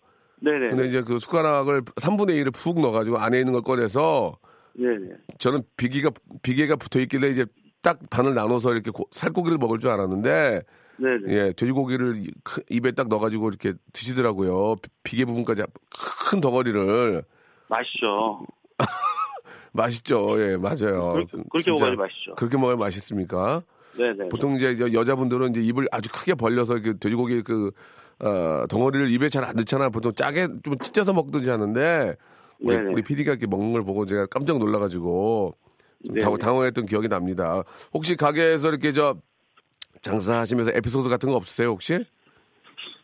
네네. 0.41 0.71
근데 0.71 0.87
이제 0.87 1.03
그 1.03 1.19
숟가락을 1.19 1.83
3분의 1.83 2.31
1을 2.45 2.55
푹 2.55 2.81
넣어가지고 2.81 3.19
안에 3.19 3.39
있는 3.39 3.53
걸 3.53 3.63
꺼내서 3.63 4.39
네네. 4.75 5.11
저는 5.39 5.63
비계가 5.77 6.11
비계가 6.43 6.77
붙어 6.77 7.01
있길래 7.01 7.29
이제 7.29 7.45
딱 7.83 7.99
반을 8.11 8.35
나눠서 8.35 8.73
이렇게 8.73 8.91
고- 8.91 9.09
살코기를 9.11 9.59
먹을 9.59 9.79
줄 9.81 9.91
알았는데 9.91 10.63
네네. 10.99 11.33
예 11.35 11.53
돼지고기를 11.53 12.27
입에 12.71 12.93
딱 12.93 13.09
넣어가지고 13.09 13.49
이렇게 13.49 13.73
드시더라고요 13.93 14.77
비- 14.77 14.91
비계 15.03 15.25
부분까지 15.25 15.63
큰 16.31 16.41
덩어리를 16.41 17.23
맛있죠. 17.69 18.45
맛있죠 19.73 20.39
예 20.41 20.57
맞아요 20.57 21.13
그 21.13 21.19
렇게, 21.19 21.31
그렇게 21.51 21.63
진짜 21.65 21.73
먹어야지 21.73 21.97
맛있죠. 21.97 22.35
그렇게 22.37 22.57
먹어야 22.59 22.77
맛있습니까 22.77 23.63
네네. 23.97 24.29
보통 24.29 24.57
이제 24.57 24.77
여- 24.79 24.93
여자분들은 24.93 25.51
이제 25.51 25.61
입을 25.63 25.87
아주 25.93 26.11
크게 26.13 26.35
벌려서 26.35 26.81
그 26.81 26.99
돼지고기 26.99 27.43
그 27.43 27.71
어, 28.21 28.65
덩어리를 28.69 29.11
입에 29.11 29.29
잘 29.29 29.45
안 29.45 29.57
넣잖아요 29.57 29.91
보통 29.91 30.13
짜게 30.13 30.49
좀 30.63 30.79
찢어서 30.79 31.13
먹든지 31.13 31.51
하는데 31.51 32.17
우리, 32.61 32.77
네네. 32.77 32.93
우리 32.93 33.03
PD가 33.03 33.33
이렇게 33.33 33.47
먹는 33.47 33.73
걸 33.73 33.83
보고 33.85 34.07
제가 34.07 34.27
깜짝 34.27 34.59
놀라가지고 34.59 35.57
좀 36.21 36.37
당황했던 36.39 36.87
기억이 36.87 37.09
납니다. 37.09 37.63
혹시 37.93 38.15
가게에서 38.17 38.69
이렇게 38.69 38.93
저 38.93 39.17
장사하시면서 40.03 40.73
에피소드 40.75 41.09
같은 41.09 41.29
거 41.29 41.37
없으세요 41.37 41.69
혹시? 41.71 42.05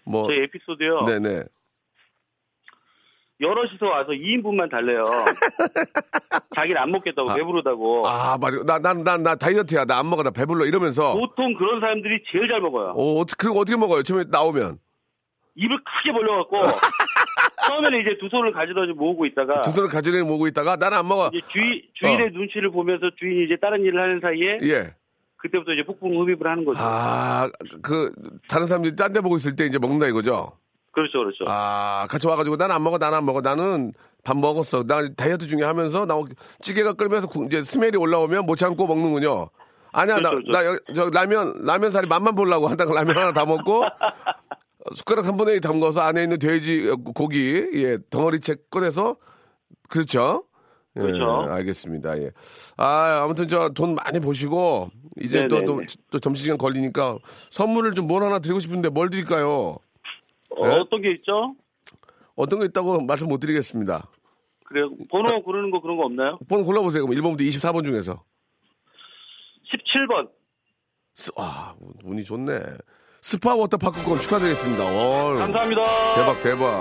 뭐 0.05 0.27
저희 0.29 0.41
에피소드요. 0.45 1.05
네네. 1.05 1.45
여럿이서 3.41 3.87
와서 3.87 4.11
2인분만 4.11 4.69
달래요. 4.69 5.05
자기는 6.57 6.77
안 6.81 6.91
먹겠다고 6.91 7.35
배부르다고. 7.35 8.09
아 8.09 8.37
맞아. 8.37 8.59
나 8.65 8.79
난 8.81 9.05
난 9.05 9.23
나 9.23 9.37
다이어트야. 9.37 9.85
나 9.85 10.01
안 10.01 10.11
먹어. 10.11 10.25
나 10.25 10.31
배불러. 10.31 10.67
이러면서. 10.67 11.15
보통 11.15 11.55
그런 11.55 11.79
사람들이 11.81 12.25
제일 12.33 12.49
잘 12.49 12.61
먹어요. 12.61 12.95
어 12.97 13.21
어떻게 13.21 13.37
그리고 13.47 13.61
어떻게 13.61 13.77
먹어요? 13.79 14.03
처음에 14.03 14.25
나오면. 14.29 14.79
입을 15.55 15.79
크게 15.85 16.13
벌려갖고. 16.13 16.57
처음에는 17.69 18.01
이제 18.01 18.19
두 18.19 18.29
손을 18.29 18.51
가지다 18.53 18.81
모으고 18.97 19.25
있다가. 19.27 19.61
두 19.63 19.71
손을 19.71 19.89
가지를 19.89 20.25
모고 20.25 20.49
있다가 20.49 20.75
나는 20.77 20.99
안 20.99 21.07
먹어. 21.07 21.31
이제 21.33 21.47
주인 21.53 21.83
주인의 21.95 22.31
눈치를 22.33 22.71
보면서 22.71 23.09
주인이 23.17 23.45
이제 23.45 23.57
다른 23.61 23.85
일을 23.85 24.03
하는 24.03 24.21
사이에 24.21 24.59
예. 24.63 24.95
그때부터 25.39 25.73
이제 25.73 25.85
폭풍 25.85 26.11
흡입을 26.21 26.47
하는 26.47 26.65
거죠. 26.65 26.81
아, 26.83 27.49
그, 27.83 28.13
다른 28.49 28.67
사람들이 28.67 28.97
딴 28.97 29.13
데 29.13 29.21
보고 29.21 29.37
있을 29.37 29.57
때 29.57 29.67
이제 29.67 29.79
먹는다 29.79 30.07
이거죠? 30.07 30.53
그렇죠, 30.93 31.19
그렇죠. 31.21 31.45
아, 31.47 32.07
같이 32.11 32.27
와가지고 32.27 32.57
나는 32.57 32.75
안 32.75 32.83
먹어, 32.83 32.99
나는 32.99 33.19
안 33.19 33.25
먹어. 33.25 33.41
나는 33.41 33.93
밥 34.25 34.37
먹었어. 34.37 34.83
나 34.85 35.07
다이어트 35.17 35.47
중에 35.47 35.63
하면서 35.63 36.07
나 36.07 36.19
찌개가 36.61 36.95
끓면서 36.95 37.29
구- 37.29 37.45
이제 37.47 37.63
스멜이 37.63 37.97
올라오면 37.97 38.47
못 38.47 38.57
참고 38.57 38.87
먹는군요. 38.89 39.49
아니야, 39.93 40.19
나, 40.19 40.31
그렇죠, 40.31 40.51
나, 40.51 40.67
여- 40.67 40.79
저 40.95 41.09
라면, 41.11 41.65
라면 41.65 41.91
살이 41.93 42.07
맛만 42.09 42.35
보려고 42.35 42.67
하다가 42.69 42.93
라면 42.95 43.17
하나 43.17 43.33
다 43.33 43.47
먹고 43.47 43.85
숟가락 44.95 45.27
한 45.27 45.37
번에 45.37 45.61
담궈서 45.61 46.01
안에 46.01 46.25
있는 46.25 46.39
돼지 46.39 46.89
어, 46.91 46.97
고기, 46.97 47.69
예, 47.75 47.99
덩어리 48.11 48.41
채 48.41 48.57
꺼내서 48.71 49.17
그렇죠? 49.89 50.45
예, 50.97 51.01
그렇죠. 51.01 51.47
알겠습니다. 51.49 52.19
예. 52.23 52.33
아, 52.77 53.21
아무튼 53.23 53.47
저 53.49 53.69
돈 53.71 53.95
많이 53.95 54.19
보시고 54.19 54.91
이제 55.23 55.47
또, 55.49 55.65
또. 55.65 55.81
또 56.11 56.19
점심시간 56.19 56.59
걸리니까 56.59 57.19
선물을 57.51 57.93
좀 57.95 58.07
뭘 58.09 58.23
하나 58.23 58.39
드리고 58.39 58.61
싶은데 58.61 58.89
뭘 58.89 59.11
드릴까요? 59.11 59.79
어, 60.51 60.67
네? 60.67 60.75
어떤 60.79 61.03
게 61.03 61.11
있죠? 61.13 61.55
어떤 62.35 62.59
거 62.61 62.65
있다고 62.65 63.03
말씀 63.03 63.29
못 63.29 63.39
드리겠습니다. 63.39 64.09
그래요. 64.65 64.91
번호 65.11 65.43
고르는 65.43 65.71
거 65.71 65.81
그런 65.81 65.97
거 65.97 66.05
없나요? 66.05 66.39
번 66.49 66.65
골라보세요. 66.65 67.07
그럼 67.07 67.19
1번부터 67.21 67.41
24번 67.41 67.85
중에서. 67.85 68.23
17번. 69.73 70.31
스- 71.15 71.33
아, 71.37 71.75
운- 71.81 71.95
운이 72.05 72.25
좋네. 72.25 72.61
스파 73.21 73.55
워터파크권 73.57 74.21
축하드리겠습니다. 74.21 74.85
어, 74.85 75.35
감사합니다. 75.35 75.83
대박, 76.15 76.41
대박. 76.43 76.81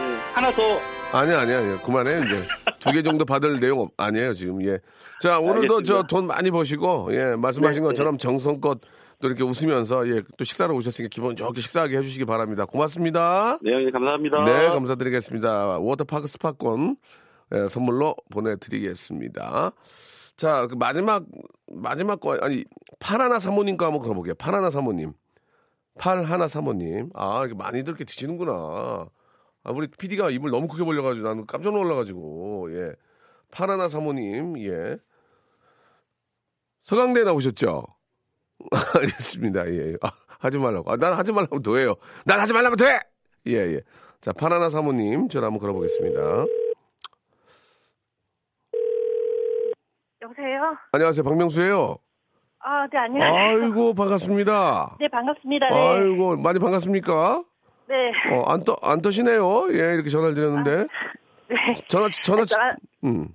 예, 0.00 0.04
하나 0.34 0.50
더. 0.50 0.95
아니야, 1.12 1.40
아니야, 1.40 1.58
아니야. 1.58 1.80
그만해, 1.82 2.18
이제. 2.26 2.42
두 2.80 2.92
개 2.92 3.02
정도 3.02 3.24
받을 3.24 3.58
내용 3.58 3.80
없- 3.80 3.92
아니에요, 3.96 4.34
지금. 4.34 4.62
예. 4.64 4.78
자, 5.20 5.38
오늘도 5.40 5.82
저. 5.82 6.02
돈 6.04 6.26
많이 6.26 6.50
버시고, 6.50 7.08
예, 7.12 7.34
말씀하신 7.36 7.82
네, 7.82 7.88
것처럼 7.88 8.18
정성껏 8.18 8.80
또 9.20 9.28
이렇게 9.28 9.42
웃으면서, 9.42 10.06
예, 10.08 10.22
또 10.36 10.44
식사를 10.44 10.72
오셨으니까 10.74 11.08
기분 11.10 11.34
좋게 11.36 11.60
식사하게 11.62 11.96
해주시기 11.98 12.26
바랍니다. 12.26 12.64
고맙습니다. 12.66 13.58
네, 13.62 13.72
형님 13.72 13.90
감사합니다. 13.92 14.44
네, 14.44 14.66
감사드리겠습니다. 14.68 15.78
워터파크 15.78 16.26
스파권 16.26 16.96
예, 17.54 17.68
선물로 17.68 18.14
보내드리겠습니다. 18.30 19.72
자, 20.36 20.66
그 20.66 20.74
마지막, 20.74 21.24
마지막 21.72 22.20
거, 22.20 22.36
아니, 22.42 22.64
팔하나 22.98 23.38
사모님 23.38 23.76
거 23.78 23.86
한번 23.86 24.02
걸어볼게요. 24.02 24.34
팔하나 24.34 24.70
사모님. 24.70 25.12
팔 25.98 26.24
하나 26.24 26.46
사모님. 26.46 27.08
아, 27.14 27.38
이렇게 27.40 27.54
많이들 27.54 27.92
이렇게 27.92 28.04
드시는구나. 28.04 29.06
아, 29.66 29.72
우리 29.72 29.88
PD가 29.88 30.30
입을 30.30 30.50
너무 30.50 30.68
크게 30.68 30.84
벌려가지고 30.84 31.26
나는 31.26 31.44
깜짝 31.44 31.72
놀라가지고, 31.72 32.68
예. 32.70 32.92
팔하나 33.50 33.88
사모님, 33.88 34.56
예. 34.60 34.96
서강대 36.84 37.24
나오셨죠? 37.24 37.82
알겠습니다, 39.00 39.68
예. 39.72 39.96
아, 40.02 40.10
하지 40.38 40.58
말라고. 40.58 40.92
아, 40.92 40.96
난 40.96 41.14
하지 41.14 41.32
말라고 41.32 41.60
더해요. 41.62 41.96
난 42.24 42.38
하지 42.38 42.52
말라고 42.52 42.76
더해! 42.76 42.96
예, 43.48 43.54
예. 43.54 43.80
자, 44.20 44.32
파라나 44.32 44.68
사모님, 44.68 45.28
전화 45.28 45.46
한번 45.46 45.58
걸어보겠습니다. 45.58 46.20
여보세요? 50.22 50.76
안녕하세요, 50.92 51.24
박명수예요 51.24 51.98
아, 52.60 52.86
네, 52.86 52.98
안녕하세요. 52.98 53.64
아이고, 53.64 53.94
반갑습니다. 53.94 54.96
네, 55.00 55.08
반갑습니다. 55.08 55.68
네. 55.70 55.74
아이고, 55.74 56.36
많이 56.36 56.60
반갑습니까? 56.60 57.42
네. 57.88 58.12
어, 58.32 58.42
안 58.46 58.64
떠, 58.64 58.76
안 58.82 59.00
떠시네요. 59.00 59.68
예, 59.72 59.94
이렇게 59.94 60.08
전화를 60.10 60.34
드렸는데. 60.34 60.86
네. 61.48 61.56
전화, 61.88 62.08
전화, 62.22 62.44
치- 62.44 62.56
나, 62.56 62.74
음, 63.04 63.28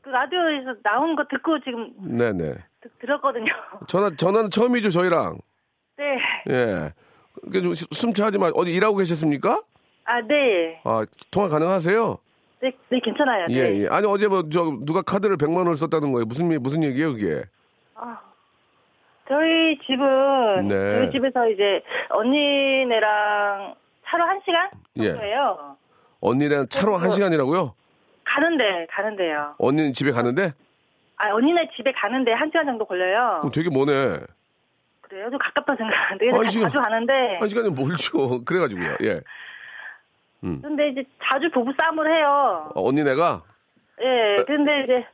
그 0.00 0.08
라디오에서 0.08 0.74
나온 0.82 1.14
거 1.16 1.24
듣고 1.30 1.60
지금 1.60 1.92
네네. 1.98 2.54
드- 2.80 2.88
들었거든요. 3.00 3.44
전화, 3.88 4.10
전화는 4.10 4.50
처음이죠, 4.50 4.90
저희랑. 4.90 5.38
네. 5.98 6.18
예. 6.48 6.92
그게 7.42 7.60
좀 7.60 7.74
시- 7.74 7.86
숨차하지 7.90 8.38
마. 8.38 8.50
어디 8.54 8.72
일하고 8.72 8.96
계셨습니까? 8.96 9.62
아, 10.04 10.20
네. 10.22 10.80
아, 10.84 11.04
통화 11.30 11.48
가능하세요? 11.48 12.18
네, 12.62 12.72
네, 12.88 13.00
괜찮아요. 13.00 13.46
네. 13.48 13.54
예, 13.54 13.82
예. 13.82 13.86
아니, 13.88 14.06
어제 14.06 14.26
뭐, 14.28 14.48
저, 14.50 14.64
누가 14.84 15.02
카드를 15.02 15.36
100만 15.36 15.58
원을 15.58 15.76
썼다는 15.76 16.12
거예요. 16.12 16.24
무슨, 16.26 16.48
무슨 16.62 16.82
얘기예요, 16.82 17.12
그게? 17.12 17.44
아, 17.94 18.18
저희 19.28 19.78
집은 19.86 20.68
네. 20.68 20.98
저희 20.98 21.10
집에서 21.12 21.48
이제 21.48 21.82
언니네랑 22.10 23.74
차로 24.10 24.24
한 24.24 24.40
시간 24.44 24.68
예. 24.96 25.08
정도예요. 25.12 25.76
언니랑 26.20 26.66
차로 26.68 26.96
한 26.96 27.10
시간이라고요? 27.10 27.74
가는데 28.24 28.86
가는데요. 28.90 29.54
언니는 29.58 29.92
집에 29.92 30.10
가는데? 30.10 30.52
아, 31.16 31.28
언니네 31.34 31.70
집에 31.76 31.92
가는데 31.92 32.32
한 32.32 32.48
시간 32.48 32.66
정도 32.66 32.84
걸려요. 32.84 33.38
그럼 33.40 33.52
되게 33.52 33.68
머네. 33.70 34.18
그래요? 35.02 35.28
좀 35.30 35.38
가깝다 35.38 35.76
생각하는데 35.76 36.30
아니, 36.38 36.48
지금- 36.48 36.66
자주 36.68 36.80
가는데 36.80 37.36
한 37.38 37.48
시간이 37.48 37.70
멀죠. 37.70 38.42
그래가지고요. 38.44 38.96
예. 39.02 39.20
근데 40.42 40.88
이제 40.88 41.04
자주 41.22 41.50
부부 41.50 41.72
싸움을 41.78 42.16
해요. 42.16 42.70
어, 42.74 42.88
언니네가 42.88 43.42
예, 44.02 44.42
근데 44.44 44.84
이제 44.84 45.06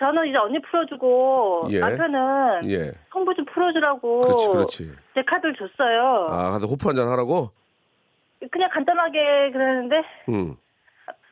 저는 0.00 0.26
이제 0.26 0.38
언니 0.38 0.60
풀어주고 0.62 1.68
예. 1.70 1.78
남편은 1.78 2.68
예. 2.70 2.92
형부 3.12 3.32
좀 3.36 3.44
풀어주라고 3.44 4.20
그렇지, 4.22 4.48
그렇지. 4.48 4.92
제 5.14 5.22
카드를 5.22 5.54
줬어요. 5.54 6.26
아, 6.30 6.50
가서 6.52 6.66
호프 6.66 6.88
한잔 6.88 7.08
하라고? 7.08 7.52
그냥 8.50 8.70
간단하게 8.70 9.50
그랬는데 9.52 10.02
응. 10.30 10.56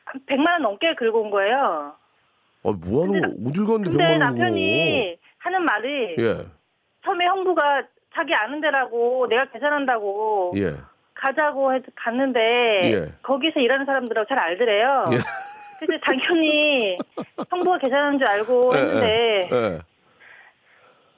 한 0.05 0.21
100만 0.27 0.51
원 0.51 0.61
넘게 0.61 0.93
긁어 0.95 1.17
온 1.19 1.29
거예요. 1.31 1.93
어, 2.63 2.73
뭐 2.73 3.03
하는 3.03 3.21
거? 3.21 3.27
어딜 3.49 3.65
갔는데 3.65 3.89
근데 3.89 3.97
병원을 3.97 4.19
남편이 4.19 5.17
하는 5.39 5.65
말이 5.65 6.15
예. 6.19 6.45
처음에 7.03 7.25
형부가 7.25 7.83
자기 8.13 8.33
아는 8.35 8.61
데라고 8.61 9.27
내가 9.27 9.45
계산한다고 9.45 10.53
예. 10.57 10.75
가자고 11.15 11.73
해서 11.73 11.85
갔는데 11.95 12.39
예. 12.83 13.11
거기서 13.23 13.59
일하는 13.59 13.85
사람들하고 13.85 14.27
잘 14.27 14.37
알더래요. 14.39 15.09
예. 15.13 15.17
그래서 15.79 16.03
당연히 16.03 16.97
형부가 17.49 17.79
계산하는 17.79 18.19
줄 18.19 18.27
알고 18.27 18.75
했는데 18.75 19.49
예. 19.51 19.55
예. 19.55 19.79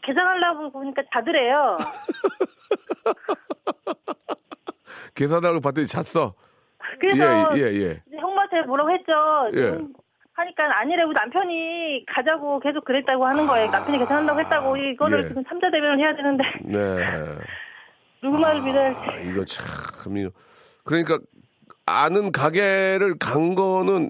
계산하려고 0.04 0.72
보니까 0.72 1.02
자더래요. 1.14 1.78
계산하고 5.16 5.60
봤더니 5.60 5.88
잤어. 5.88 6.34
그래서 7.00 7.50
예, 7.56 7.60
예, 7.62 7.66
예. 7.66 8.02
이제 8.08 8.18
형부한테 8.18 8.62
뭐라고 8.64 8.92
했죠. 8.92 9.14
예. 9.54 9.72
좀 9.72 9.94
하니까 10.34 10.80
아니라고 10.80 11.12
남편이 11.14 12.06
가자고 12.08 12.60
계속 12.60 12.84
그랬다고 12.86 13.26
하는 13.26 13.46
거예요. 13.48 13.70
남편이 13.72 13.98
계산한다고 14.00 14.40
했다고 14.40 14.78
이거를 14.78 15.24
예. 15.24 15.28
지금 15.28 15.44
삼자 15.48 15.70
대면을 15.72 16.00
해야 16.00 16.16
되는데 16.16 16.44
네. 16.64 17.38
누구 18.22 18.40
말을 18.40 18.62
믿어야 18.62 18.90
아, 18.92 19.16
이거 19.20 19.44
참. 19.46 20.18
이거. 20.18 20.30
그러니까 20.84 21.20
아는 21.86 22.32
가게를 22.32 23.16
간 23.20 23.54
거는 23.56 24.10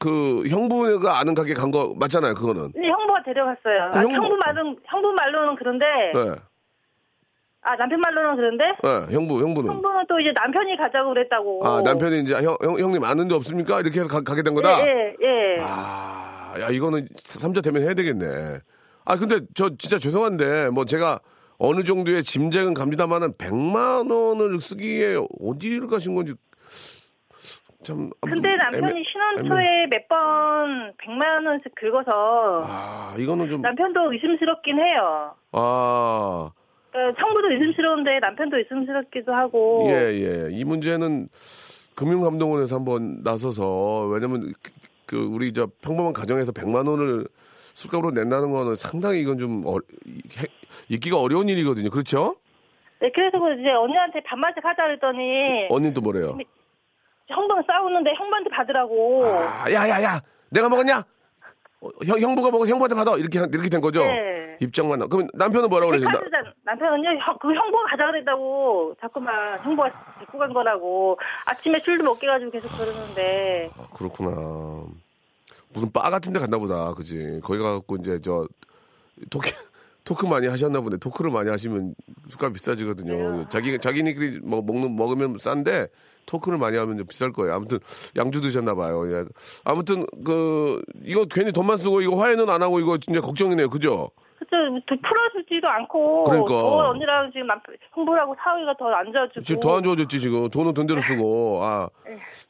그 0.00 0.44
형부가 0.48 1.18
아는 1.20 1.34
가게 1.34 1.54
간 1.54 1.70
거 1.70 1.94
맞잖아요. 1.98 2.34
그거는. 2.34 2.72
근데 2.72 2.88
형부가 2.88 3.22
데려갔어요. 3.22 3.90
그 3.92 3.98
아, 3.98 4.02
형부- 4.02 4.14
형부 4.14 4.36
말은 4.44 4.76
형부 4.84 5.12
말로는 5.12 5.56
그런데 5.56 5.86
예. 6.16 6.34
아 7.64 7.76
남편 7.76 7.98
말로는 8.00 8.36
그런데 8.36 8.64
예. 8.84 9.14
형부, 9.14 9.40
형부는. 9.42 9.70
형부는 9.70 10.04
또 10.08 10.20
이제 10.20 10.32
남편이 10.32 10.76
가자고 10.76 11.10
그랬다고. 11.14 11.66
아, 11.66 11.80
남편이 11.82 12.20
이제 12.20 12.34
형, 12.34 12.56
형, 12.62 12.78
형님 12.78 13.02
아는 13.02 13.26
데 13.26 13.34
없습니까? 13.34 13.80
이렇게 13.80 14.00
해서 14.00 14.08
가, 14.08 14.20
가게 14.20 14.42
된 14.42 14.52
거다? 14.54 14.80
예, 14.86 15.14
예. 15.22 15.56
예. 15.56 15.56
아, 15.60 16.54
야, 16.60 16.68
이거는 16.68 17.08
삼자 17.24 17.62
대면 17.62 17.82
해야 17.82 17.94
되겠네. 17.94 18.58
아, 19.06 19.16
근데 19.16 19.40
저 19.54 19.70
진짜 19.78 19.98
죄송한데, 19.98 20.70
뭐 20.70 20.84
제가 20.84 21.20
어느 21.58 21.82
정도의 21.84 22.22
짐작은 22.22 22.74
갑니다만은 22.74 23.32
100만 23.34 24.10
원을 24.10 24.60
쓰기에 24.60 25.16
어디를 25.40 25.88
가신 25.88 26.14
건지 26.14 26.34
참. 27.82 28.10
근데 28.22 28.56
남편이 28.56 28.86
애매- 28.92 29.04
신혼초에 29.04 29.86
몇 29.90 30.08
번 30.08 30.92
100만 30.98 31.46
원씩 31.46 31.74
긁어서 31.74 32.62
아, 32.66 33.14
이거는 33.18 33.48
좀. 33.48 33.60
남편도 33.62 34.12
의심스럽긴 34.12 34.78
해요. 34.78 35.34
아, 35.52 36.50
그러니까 36.94 37.20
형부도 37.20 37.50
의심스러운데 37.50 38.20
남편도 38.20 38.56
의심스럽기도 38.58 39.34
하고. 39.34 39.84
예, 39.88 39.92
예. 40.12 40.48
이 40.52 40.64
문제는 40.64 41.28
금융감독원에서 41.96 42.76
한번 42.76 43.20
나서서, 43.24 44.06
왜냐면 44.12 44.52
그, 44.62 44.70
그 45.06 45.16
우리 45.24 45.52
저 45.52 45.66
평범한 45.82 46.12
가정에서 46.12 46.52
100만 46.52 46.88
원을 46.88 47.26
술값으로 47.74 48.12
낸다는 48.12 48.52
거는 48.52 48.76
상당히 48.76 49.20
이건 49.20 49.38
좀 49.38 49.62
어, 49.66 49.74
해- 49.76 50.46
있기가 50.88 51.20
어려운 51.20 51.48
일이거든요. 51.48 51.90
그렇죠? 51.90 52.36
네, 53.00 53.10
그래서 53.12 53.38
그 53.40 53.60
이제 53.60 53.70
언니한테 53.72 54.22
반말씩 54.22 54.64
하자 54.64 54.84
그랬더니 54.84 55.66
언니도 55.70 56.00
뭐래요? 56.00 56.38
형부랑 57.26 57.64
싸우는데 57.66 58.12
형부한테 58.14 58.50
받으라고. 58.50 59.24
아, 59.26 59.64
야, 59.72 59.88
야, 59.88 60.02
야, 60.02 60.20
내가 60.50 60.68
먹었냐? 60.68 61.02
어, 61.84 61.90
형, 62.06 62.18
형부가 62.18 62.50
먹어, 62.50 62.66
형부한테 62.66 62.94
받아. 62.94 63.16
이렇게, 63.16 63.38
이렇게 63.38 63.68
된 63.68 63.80
거죠? 63.80 64.04
네. 64.04 64.56
입장만. 64.60 64.98
나- 65.00 65.06
그럼 65.06 65.26
남편은 65.34 65.68
뭐라고 65.68 65.90
그러죠? 65.90 66.06
나-. 66.08 66.20
남편은요, 66.64 67.08
형, 67.20 67.38
그 67.40 67.52
형부가 67.52 67.84
가자 67.90 68.06
그랬다고 68.06 68.94
자꾸만 69.00 69.58
형부가 69.60 69.90
데리고 70.18 70.38
간 70.38 70.52
거라고 70.52 71.18
아침에 71.46 71.78
술도 71.80 72.04
먹게 72.04 72.26
가지고 72.26 72.50
계속 72.50 72.68
그러는데 72.78 73.68
아, 73.78 73.86
그렇구나. 73.96 74.84
무슨 75.72 75.90
바 75.92 76.08
같은 76.10 76.32
데 76.32 76.38
갔나 76.38 76.56
보다. 76.58 76.94
그지? 76.94 77.40
거기 77.42 77.58
가갖고 77.60 77.96
이제 77.96 78.20
저, 78.22 78.46
토크, 79.30 79.50
토크 80.04 80.26
많이 80.26 80.46
하셨나 80.46 80.80
보네. 80.80 80.98
토크를 80.98 81.30
많이 81.30 81.48
하시면 81.48 81.94
술값 82.28 82.52
비싸지거든요. 82.52 83.48
자기, 83.48 83.78
자기네끼리 83.78 84.40
뭐 84.40 84.62
먹는, 84.62 84.94
먹으면 84.96 85.36
싼데, 85.38 85.88
토크를 86.26 86.58
많이 86.58 86.76
하면 86.76 86.98
좀 86.98 87.06
비쌀 87.06 87.32
거예요. 87.32 87.54
아무튼, 87.54 87.78
양주 88.16 88.40
드셨나 88.42 88.74
봐요. 88.74 89.10
예. 89.12 89.24
아무튼, 89.64 90.04
그, 90.24 90.82
이거 91.02 91.24
괜히 91.24 91.52
돈만 91.52 91.78
쓰고, 91.78 92.02
이거 92.02 92.16
화해는 92.16 92.48
안 92.50 92.62
하고, 92.62 92.80
이거 92.80 92.98
진짜 92.98 93.20
걱정이네요. 93.22 93.70
그죠? 93.70 94.10
그쵸 94.38 94.56
더 94.86 94.96
풀어주지도 95.08 95.66
않고 95.68 96.24
그러니까. 96.24 96.48
저 96.50 96.66
언니랑 96.90 97.30
지금 97.32 97.46
형부라고 97.94 98.36
사위가 98.44 98.76
더 98.76 98.88
안 98.92 99.10
좋아지고 99.10 99.40
지금 99.40 99.60
더 99.60 99.76
안 99.76 99.82
좋아졌지 99.82 100.20
지금 100.20 100.50
돈은 100.50 100.74
돈대로 100.74 101.00
쓰고 101.00 101.60
아 101.64 101.88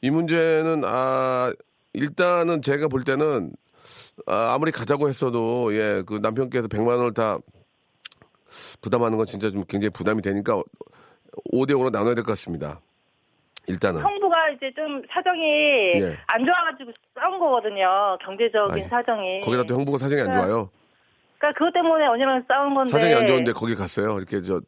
이 0.01 0.09
문제는 0.09 0.81
아 0.83 1.53
일단은 1.93 2.61
제가 2.61 2.89
볼 2.89 3.03
때는 3.03 3.51
아, 4.27 4.53
아무리 4.53 4.71
가자고 4.71 5.07
했어도 5.09 5.73
예 5.75 6.03
그 6.05 6.15
남편께서 6.21 6.67
100만 6.67 6.87
원을 6.87 7.13
다 7.13 7.37
부담하는 8.81 9.17
건 9.17 9.25
진짜 9.25 9.49
좀 9.51 9.63
굉장히 9.67 9.89
부담이 9.91 10.21
되니까 10.21 10.55
5대 11.51 11.71
5로 11.71 11.91
나눠야 11.91 12.15
될 12.15 12.23
것 12.23 12.31
같습니다. 12.31 12.79
일단은 13.67 14.01
형부가 14.01 14.49
이제 14.51 14.71
좀 14.75 15.01
사정이 15.11 15.41
예. 15.95 16.17
안 16.27 16.45
좋아가지고 16.45 16.91
싸운 17.19 17.39
거거든요 17.39 18.15
경제적인 18.23 18.71
아니, 18.73 18.87
사정이 18.87 19.41
거기다 19.41 19.63
또 19.63 19.73
형부가 19.75 19.97
사정이 19.97 20.21
안 20.21 20.27
네. 20.29 20.33
좋아요. 20.37 20.69
그러니까 21.39 21.57
그것 21.57 21.73
때문에 21.73 22.05
언니랑 22.05 22.43
싸운 22.47 22.73
건데 22.75 22.91
사정이 22.91 23.13
안 23.15 23.25
좋은데 23.27 23.51
거기 23.53 23.73
갔어요. 23.75 24.17
이렇게 24.17 24.41
저 24.43 24.61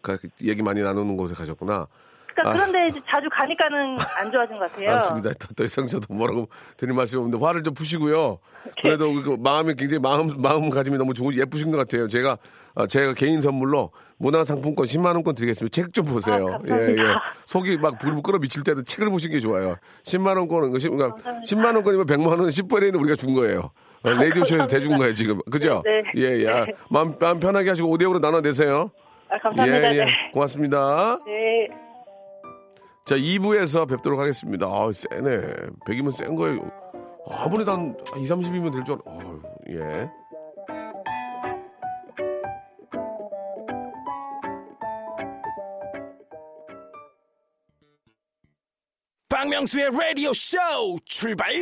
가- 0.00 0.16
얘기 0.42 0.62
많이 0.62 0.80
나누는 0.80 1.16
곳에 1.16 1.34
가셨구나. 1.34 1.86
그러니까 2.36 2.50
아. 2.50 2.52
그런데 2.52 2.88
이제 2.88 3.00
자주 3.08 3.28
가니까는 3.32 3.96
안 4.20 4.30
좋아진 4.30 4.56
것 4.56 4.70
같아요 4.70 4.90
알았습니다. 4.90 5.30
더, 5.38 5.48
더 5.54 5.64
이상 5.64 5.88
저도 5.88 6.12
뭐라고 6.12 6.48
드릴 6.76 6.94
말씀이 6.94 7.18
없는데 7.22 7.42
화를 7.44 7.62
좀 7.62 7.72
푸시고요. 7.74 8.38
그래도 8.82 9.12
그 9.22 9.36
마음이 9.38 9.74
굉장히 9.74 10.00
마음 10.00 10.40
마음가짐이 10.40 10.98
너무 10.98 11.14
좋은 11.14 11.34
예쁘신 11.34 11.70
것 11.70 11.78
같아요. 11.78 12.08
제가 12.08 12.36
어, 12.74 12.86
제가 12.86 13.14
개인 13.14 13.40
선물로 13.40 13.90
문화상품권 14.18 14.84
10만 14.86 15.14
원권 15.14 15.34
드리겠습니다. 15.34 15.72
책 15.74 15.92
좀 15.92 16.04
보세요. 16.04 16.46
아, 16.48 16.58
감사합니다. 16.58 17.02
예, 17.02 17.08
예. 17.08 17.14
속이 17.46 17.78
막불 17.78 18.22
끓어 18.22 18.38
미칠 18.38 18.62
때도 18.64 18.82
책을 18.82 19.08
보시는 19.08 19.34
게 19.36 19.40
좋아요. 19.40 19.76
10만 20.04 20.36
원권은 20.36 20.72
그 20.72 20.78
10, 20.78 20.90
그러니까 20.90 21.16
10만 21.46 21.74
원권이면 21.76 22.06
100만 22.06 22.26
원은 22.28 22.48
10번에는 22.48 23.00
우리가 23.00 23.14
준 23.16 23.32
거예요. 23.34 23.70
어, 24.02 24.10
라디오 24.10 24.44
쇼에서 24.44 24.66
대준 24.66 24.96
거예요 24.96 25.14
지금. 25.14 25.40
그죠? 25.50 25.82
네. 25.84 26.02
예, 26.16 26.42
예. 26.42 26.48
아, 26.48 26.64
네. 26.66 26.74
마음, 26.90 27.14
마음 27.18 27.40
편하게 27.40 27.70
하시고 27.70 27.88
5대 27.96 28.02
5로 28.02 28.20
나눠 28.20 28.40
내세요. 28.42 28.90
아, 29.30 29.38
감사합니다 29.38 29.92
예, 29.94 29.98
예. 30.00 30.04
네. 30.04 30.10
고맙습니다. 30.32 31.18
네. 31.26 31.68
자, 33.06 33.14
2부에서 33.16 33.88
뵙도록 33.88 34.18
하겠습니다. 34.18 34.66
아, 34.66 34.90
세네. 34.92 35.40
100이면 35.86 36.12
센 36.12 36.34
거예요. 36.34 36.70
아무래도 37.28 37.72
한 37.72 37.96
2, 38.16 38.26
30이면 38.26 38.72
될 38.72 38.84
줄 38.84 38.98
알아. 39.06 39.16
어휴, 39.16 39.42
예. 39.70 40.08
박명수의 49.28 49.90
라디오 49.90 50.32
쇼 50.32 50.56
출발! 51.04 51.52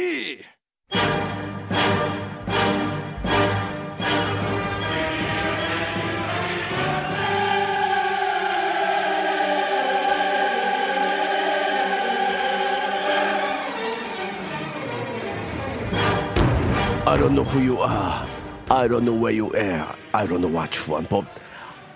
I 17.14 17.16
don't 17.16 17.36
know 17.36 17.44
who 17.44 17.60
you 17.60 17.78
are. 17.78 18.26
I 18.72 18.88
don't 18.88 19.04
know 19.04 19.14
where 19.14 19.30
you 19.30 19.46
are. 19.54 19.86
I 20.12 20.26
don't 20.26 20.40
know 20.40 20.48
what 20.48 20.74
you 20.74 20.92
want, 20.92 21.08
but 21.08 21.24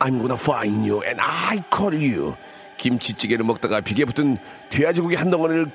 I'm 0.00 0.20
gonna 0.20 0.38
find 0.38 0.87
you 0.87 1.02
and 1.02 1.20
I 1.20 1.59
call 1.74 1.92
you. 1.92 2.37
김치찌개를 2.76 3.44
먹다가 3.44 3.81
비계 3.81 4.04
붙은 4.04 4.38
돼지고기 4.70 5.16
한 5.16 5.28
덩어리를 5.28 5.72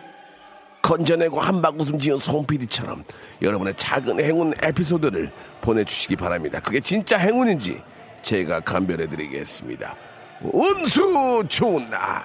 건져내고 0.81 1.41
한박 1.41 1.77
웃음 1.77 1.99
지은 1.99 2.19
송 2.19 2.45
PD처럼 2.45 3.03
여러분의 3.41 3.73
작은 3.75 4.23
행운 4.23 4.53
에피소드를 4.63 5.29
보내주시기 5.59 6.15
바랍니다. 6.15 6.61
그게 6.61 6.79
진짜 6.79 7.17
행운인지 7.17 7.81
제가 8.21 8.61
감별해드리겠습니다. 8.61 9.93
운수 10.53 11.43
좋은 11.49 11.89
날. 11.89 12.23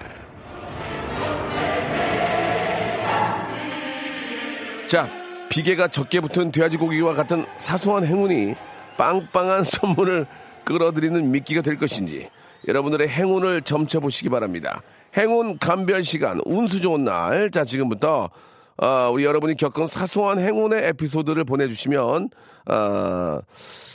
자, 4.87 5.18
비계가 5.49 5.87
적게 5.87 6.21
붙은 6.21 6.51
돼지고기와 6.51 7.13
같은 7.13 7.45
사소한 7.57 8.05
행운이 8.05 8.55
빵빵한 8.97 9.63
선물을 9.65 10.25
끌어들이는 10.63 11.31
미끼가 11.31 11.61
될 11.61 11.77
것인지 11.77 12.29
여러분들의 12.67 13.07
행운을 13.07 13.63
점쳐보시기 13.63 14.29
바랍니다. 14.29 14.81
행운 15.17 15.57
감별 15.57 16.03
시간, 16.03 16.39
운수 16.45 16.81
좋은 16.81 17.03
날. 17.03 17.49
자, 17.49 17.63
지금부터 17.65 18.29
어, 18.77 19.09
우리 19.11 19.25
여러분이 19.25 19.55
겪은 19.57 19.87
사소한 19.87 20.39
행운의 20.39 20.87
에피소드를 20.89 21.43
보내주시면 21.43 22.29
어, 22.69 23.39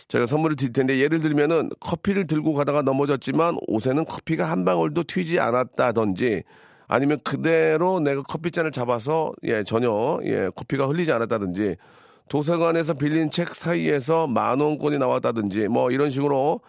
저희가 0.08 0.26
선물을 0.26 0.56
드릴 0.56 0.72
텐데 0.72 0.98
예를 0.98 1.20
들면은 1.20 1.70
커피를 1.80 2.26
들고 2.26 2.52
가다가 2.54 2.82
넘어졌지만 2.82 3.56
옷에는 3.68 4.04
커피가 4.04 4.50
한 4.50 4.64
방울도 4.64 5.04
튀지 5.04 5.40
않았다든지 5.40 6.42
아니면 6.86 7.18
그대로 7.24 8.00
내가 8.00 8.22
커피잔을 8.22 8.70
잡아서 8.70 9.32
예 9.44 9.64
전혀 9.64 10.18
예 10.24 10.50
커피가 10.54 10.86
흘리지 10.86 11.12
않았다든지 11.12 11.76
도서관에서 12.28 12.94
빌린 12.94 13.30
책 13.30 13.54
사이에서 13.54 14.26
만 14.26 14.60
원권이 14.60 14.98
나왔다든지 14.98 15.68
뭐 15.68 15.90
이런 15.90 16.10
식으로 16.10 16.60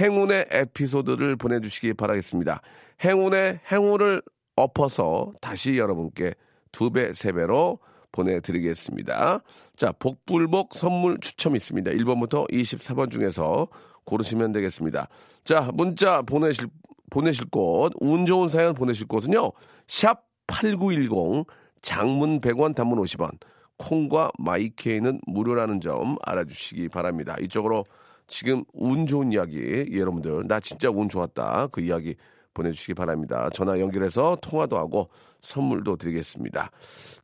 행운의 0.00 0.46
에피소드를 0.50 1.36
보내주시기 1.36 1.94
바라겠습니다. 1.94 2.62
행운의 3.04 3.60
행운을 3.70 4.22
엎어서 4.56 5.32
다시 5.40 5.76
여러분께 5.76 6.34
두 6.70 6.90
배, 6.90 7.12
세 7.12 7.32
배로 7.32 7.78
보내드리겠습니다. 8.12 9.42
자, 9.76 9.92
복불복 9.92 10.74
선물 10.74 11.18
추첨 11.20 11.56
있습니다. 11.56 11.90
1번부터 11.90 12.50
24번 12.50 13.10
중에서 13.10 13.68
고르시면 14.04 14.52
되겠습니다. 14.52 15.08
자, 15.44 15.70
문자 15.72 16.22
보내실, 16.22 16.68
보내실 17.12 17.50
곳, 17.50 17.92
운 18.00 18.24
좋은 18.24 18.48
사연 18.48 18.74
보내실 18.74 19.06
곳은요, 19.06 19.52
샵 19.86 20.24
8910, 20.46 21.44
장문 21.82 22.40
100원, 22.40 22.74
단문 22.74 22.98
50원, 22.98 23.32
콩과 23.76 24.30
마이케이는 24.38 25.20
무료라는 25.26 25.80
점 25.82 26.16
알아주시기 26.22 26.88
바랍니다. 26.88 27.36
이쪽으로 27.38 27.84
지금 28.28 28.64
운 28.72 29.06
좋은 29.06 29.30
이야기, 29.30 29.86
여러분들, 29.92 30.46
나 30.48 30.58
진짜 30.58 30.88
운 30.88 31.10
좋았다. 31.10 31.66
그 31.66 31.82
이야기 31.82 32.16
보내주시기 32.54 32.94
바랍니다. 32.94 33.50
전화 33.52 33.78
연결해서 33.78 34.38
통화도 34.40 34.78
하고 34.78 35.10
선물도 35.40 35.96
드리겠습니다. 35.96 36.70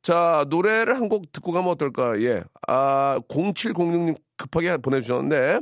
자, 0.03 0.45
노래를 0.51 0.97
한 0.97 1.09
곡 1.09 1.33
듣고 1.33 1.53
가면 1.53 1.71
어떨까? 1.71 2.21
예. 2.21 2.43
아, 2.67 3.19
0706님 3.29 4.17
급하게 4.37 4.77
보내주셨는데, 4.77 5.61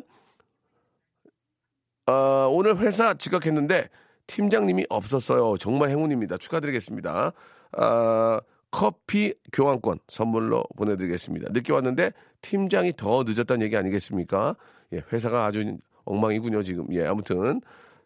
아, 2.06 2.48
오늘 2.50 2.78
회사 2.78 3.14
지각했는데 3.14 3.88
팀장님이 4.26 4.86
없었어요. 4.88 5.56
정말 5.58 5.90
행운입니다. 5.90 6.38
축하드리겠습니다. 6.38 7.32
아, 7.72 8.40
커피 8.70 9.34
교환권 9.52 10.00
선물로 10.08 10.64
보내드리겠습니다. 10.76 11.52
늦게 11.52 11.72
왔는데 11.72 12.12
팀장이 12.42 12.94
더 12.96 13.24
늦었다는 13.26 13.62
얘기 13.64 13.76
아니겠습니까? 13.76 14.56
예, 14.92 15.02
회사가 15.12 15.46
아주 15.46 15.78
엉망이군요, 16.04 16.62
지금. 16.62 16.86
예, 16.92 17.04
아무튼. 17.06 17.60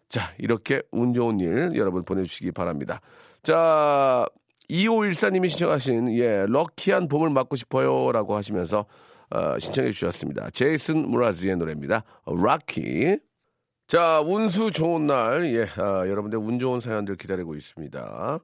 자, 0.08 0.32
이렇게 0.38 0.82
운 0.90 1.14
좋은 1.14 1.38
일 1.38 1.72
여러분 1.76 2.04
보내주시기 2.04 2.50
바랍니다. 2.52 3.00
자, 3.42 4.26
2514님이 4.68 5.48
신청하신, 5.48 6.16
예, 6.18 6.46
럭키한 6.48 7.08
봄을 7.08 7.30
맞고 7.30 7.56
싶어요. 7.56 8.10
라고 8.12 8.34
하시면서, 8.34 8.86
어, 9.30 9.58
신청해 9.58 9.92
주셨습니다. 9.92 10.50
제이슨 10.50 11.08
무라즈의 11.08 11.56
노래입니다. 11.56 12.02
락키. 12.26 13.18
자, 13.90 14.20
운수 14.20 14.70
좋은 14.70 15.06
날, 15.06 15.52
예, 15.52 15.66
아, 15.76 16.06
여러분들 16.06 16.38
운 16.38 16.60
좋은 16.60 16.78
사연들 16.78 17.16
기다리고 17.16 17.56
있습니다. 17.56 18.38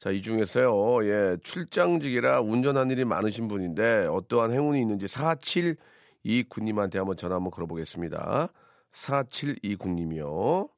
자, 0.00 0.10
이 0.10 0.20
중에서요, 0.20 1.04
예, 1.04 1.36
출장직이라 1.44 2.40
운전한 2.40 2.90
일이 2.90 3.04
많으신 3.04 3.46
분인데, 3.46 4.08
어떠한 4.10 4.50
행운이 4.50 4.80
있는지 4.80 5.06
4729님한테 5.06 6.96
한번 6.96 7.16
전화 7.16 7.36
한번 7.36 7.52
걸어보겠습니다. 7.52 8.48
4729님이요. 8.90 10.68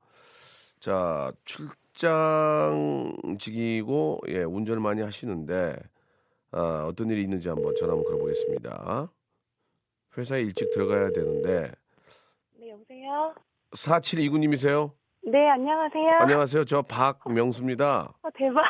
자, 0.79 1.33
출장직이고, 1.47 4.21
예, 4.29 4.43
운전을 4.43 4.83
많이 4.83 5.01
하시는데, 5.01 5.75
아, 6.51 6.85
어떤 6.87 7.09
일이 7.09 7.23
있는지 7.23 7.49
한번 7.49 7.75
전화 7.77 7.95
한번 7.95 8.05
걸어보겠습니다. 8.05 9.11
회사에 10.19 10.43
일찍 10.43 10.71
들어가야 10.71 11.13
되는데, 11.13 11.73
네, 12.59 12.73
여보세요? 12.73 13.35
4729님이세요? 13.77 14.91
네, 15.25 15.49
안녕하세요. 15.51 16.19
안녕하세요. 16.21 16.65
저 16.65 16.83
박명수입니다. 16.83 18.13
어, 18.23 18.29
대박. 18.35 18.63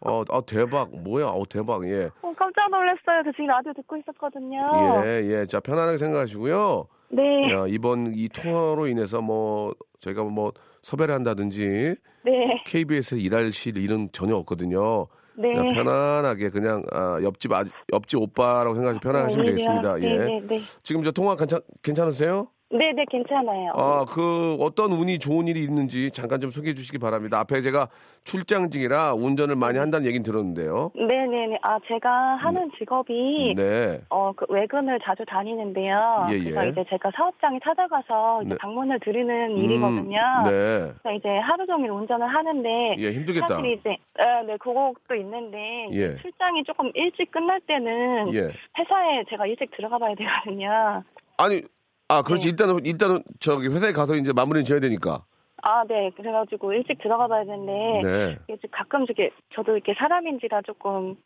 어, 0.00 0.22
아, 0.30 0.40
대박. 0.46 0.90
뭐야? 1.02 1.26
어, 1.26 1.42
대박. 1.48 1.86
예. 1.88 2.10
어, 2.22 2.32
깜짝 2.38 2.70
놀랐어요. 2.70 3.22
저 3.24 3.32
지금 3.32 3.46
라디오 3.46 3.72
듣고 3.72 3.96
있었거든요. 3.96 5.02
예, 5.04 5.22
예. 5.24 5.46
자, 5.46 5.60
편안하게 5.60 5.98
생각하시고요. 5.98 6.86
네. 7.10 7.22
야, 7.52 7.66
이번 7.68 8.12
이 8.14 8.28
통화로 8.28 8.86
인해서 8.88 9.20
뭐, 9.20 9.74
저희가 10.00 10.22
뭐, 10.24 10.52
섭외를 10.82 11.14
한다든지, 11.14 11.94
네. 12.24 12.62
KBS에 12.66 13.18
일할 13.18 13.52
실 13.52 13.76
일은 13.76 14.08
전혀 14.12 14.36
없거든요. 14.36 15.06
네. 15.38 15.52
그냥 15.54 15.74
편안하게 15.74 16.50
그냥, 16.50 16.82
아, 16.92 17.18
옆집, 17.22 17.52
아, 17.52 17.64
옆집 17.92 18.20
오빠라고 18.20 18.74
생각하시면 18.74 19.00
편하게 19.00 19.24
하시면 19.24 19.46
오히려. 19.46 19.56
되겠습니다. 19.56 20.00
예. 20.02 20.16
네, 20.16 20.24
네, 20.40 20.46
네. 20.46 20.60
지금 20.82 21.02
저 21.02 21.10
통화 21.12 21.36
괜찮, 21.36 21.60
괜찮으세요? 21.82 22.48
네, 22.70 22.92
네, 22.92 23.04
괜찮아요. 23.08 23.72
아, 23.76 24.04
그 24.04 24.56
어떤 24.60 24.90
운이 24.90 25.20
좋은 25.20 25.46
일이 25.46 25.62
있는지 25.62 26.10
잠깐 26.10 26.40
좀 26.40 26.50
소개해 26.50 26.74
주시기 26.74 26.98
바랍니다. 26.98 27.38
앞에 27.38 27.62
제가 27.62 27.88
출장직이라 28.24 29.14
운전을 29.14 29.54
많이 29.54 29.78
한다는 29.78 30.04
얘기는 30.04 30.24
들었는데요. 30.24 30.90
네, 30.96 31.26
네, 31.26 31.46
네. 31.46 31.58
아, 31.62 31.78
제가 31.86 32.10
하는 32.10 32.68
직업이 32.76 33.54
네. 33.56 34.00
어, 34.10 34.32
그 34.34 34.46
외근을 34.48 34.98
자주 35.04 35.24
다니는데요. 35.24 36.26
예, 36.30 36.38
그래서 36.40 36.66
예. 36.66 36.68
이제 36.70 36.84
제가 36.90 37.12
사업장에 37.14 37.60
찾아가서 37.62 38.42
이제 38.42 38.50
네. 38.50 38.56
방문을 38.58 38.98
드리는 38.98 39.50
음, 39.52 39.56
일이거든요. 39.56 40.18
네. 40.44 40.92
그래서 41.02 41.12
이제 41.16 41.28
하루 41.38 41.66
종일 41.66 41.92
운전을 41.92 42.26
하는데 42.26 42.96
예, 42.98 43.12
힘들겠다. 43.12 43.46
사실 43.46 43.74
이제 43.74 43.90
에, 43.90 44.42
네, 44.44 44.56
그것도 44.56 45.14
있는데 45.20 45.88
예. 45.92 46.16
출장이 46.16 46.64
조금 46.64 46.90
일찍 46.94 47.30
끝날 47.30 47.60
때는 47.60 48.34
예. 48.34 48.40
회사에 48.76 49.24
제가 49.30 49.46
일찍 49.46 49.70
들어가 49.76 49.98
봐야 49.98 50.16
되거든요. 50.16 51.04
아니, 51.38 51.62
아, 52.08 52.22
그렇지. 52.22 52.44
네. 52.46 52.50
일단은, 52.50 52.84
일단은 52.86 53.22
저기 53.40 53.68
회사에 53.68 53.92
가서 53.92 54.14
이제 54.14 54.32
마무리는 54.32 54.64
지어야 54.64 54.80
되니까. 54.80 55.24
아, 55.62 55.84
네. 55.88 56.10
그래가지고 56.16 56.72
일찍 56.72 56.98
들어가 57.02 57.26
봐야 57.26 57.44
되는데 57.44 57.72
네. 58.02 58.38
이게 58.48 58.68
가끔 58.70 59.02
이렇게 59.02 59.30
저도 59.54 59.72
이렇게 59.72 59.94
사람인지라 59.98 60.62
조금 60.62 61.16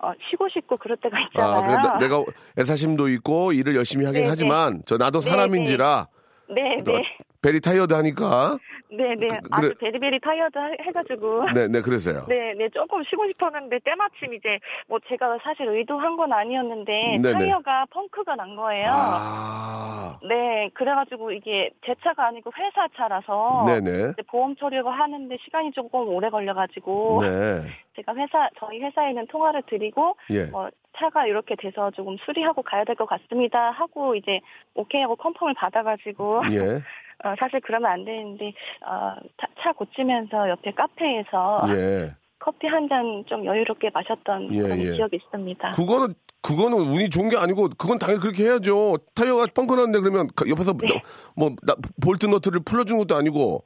어, 0.00 0.12
쉬고 0.30 0.48
싶고 0.50 0.76
그럴 0.76 0.96
때가 0.98 1.18
있잖아요. 1.20 1.52
아, 1.56 1.62
그래, 1.62 1.98
내- 1.98 2.06
내가 2.06 2.24
애사심도 2.58 3.08
있고 3.08 3.52
일을 3.52 3.74
열심히 3.74 4.06
하긴 4.06 4.22
네, 4.22 4.28
하지만 4.28 4.82
저 4.86 4.96
나도 4.96 5.18
네, 5.20 5.28
사람인지라 5.28 6.06
네, 6.54 6.82
또 6.84 6.92
네. 6.92 7.02
very 7.40 7.60
tired 7.60 7.94
하니까. 7.94 8.58
네, 8.90 9.14
네. 9.14 9.28
그- 9.28 9.36
아주 9.52 9.68
그래. 9.68 9.74
very 9.78 9.98
very 9.98 10.18
tired 10.20 10.58
하- 10.58 10.72
해가지고. 10.80 11.50
네, 11.52 11.68
네, 11.68 11.80
그래서요. 11.82 12.24
네, 12.26 12.54
네, 12.54 12.68
조금 12.70 13.02
쉬고 13.04 13.26
싶었는데 13.28 13.78
때마침 13.84 14.34
이제 14.34 14.58
뭐 14.88 14.98
제가 15.08 15.38
사실 15.44 15.68
의도한 15.68 16.16
건 16.16 16.32
아니었는데 16.32 17.18
네네. 17.22 17.32
타이어가 17.38 17.86
펑크가 17.90 18.34
난 18.34 18.56
거예요. 18.56 18.86
아, 18.90 20.18
네, 20.28 20.68
그래가지고 20.74 21.30
이게 21.32 21.70
제 21.86 21.94
차가 22.02 22.26
아니고 22.28 22.50
회사 22.58 22.88
차라서 22.96 23.64
네네. 23.66 24.10
이제 24.14 24.22
보험 24.28 24.56
처리를 24.56 24.84
하는데 24.86 25.36
시간이 25.44 25.70
조금 25.72 26.08
오래 26.08 26.30
걸려가지고 26.30 27.18
네. 27.22 27.62
제가 27.94 28.14
회사 28.16 28.48
저희 28.58 28.80
회사에 28.82 29.10
있는 29.10 29.26
통화를 29.28 29.62
드리고 29.68 30.16
예. 30.32 30.44
어, 30.52 30.68
차가 30.96 31.26
이렇게 31.26 31.54
돼서 31.56 31.90
조금 31.92 32.16
수리하고 32.24 32.62
가야 32.62 32.82
될 32.84 32.96
것 32.96 33.06
같습니다 33.06 33.70
하고 33.70 34.16
이제 34.16 34.40
오케이 34.74 35.02
하고 35.02 35.14
컨펌을 35.14 35.54
받아가지고 35.54 36.42
예. 36.50 36.82
어, 37.24 37.34
사실 37.38 37.60
그러면 37.64 37.90
안 37.90 38.04
되는데 38.04 38.52
어, 38.86 39.14
차, 39.40 39.46
차 39.62 39.72
고치면서 39.72 40.48
옆에 40.50 40.70
카페에서 40.72 41.62
예. 41.70 42.14
커피 42.38 42.66
한 42.68 42.88
잔 42.88 43.24
좀 43.26 43.44
여유롭게 43.44 43.90
마셨던 43.92 44.54
예, 44.54 44.62
그런 44.62 44.78
예. 44.78 44.92
기억이 44.92 45.16
있습니다. 45.16 45.72
그거는 45.72 46.14
그거는 46.40 46.78
운이 46.78 47.10
좋은 47.10 47.28
게 47.28 47.36
아니고 47.36 47.68
그건 47.76 47.98
당연히 47.98 48.20
그렇게 48.20 48.44
해야죠. 48.44 48.96
타이어가 49.14 49.46
펑크 49.54 49.74
났는데 49.74 49.98
그러면 50.00 50.28
그 50.36 50.48
옆에서 50.48 50.72
네. 50.74 51.02
뭐 51.34 51.50
나- 51.62 51.74
볼트 52.02 52.26
너트를 52.26 52.60
풀어주는 52.64 52.96
것도 53.00 53.16
아니고 53.16 53.64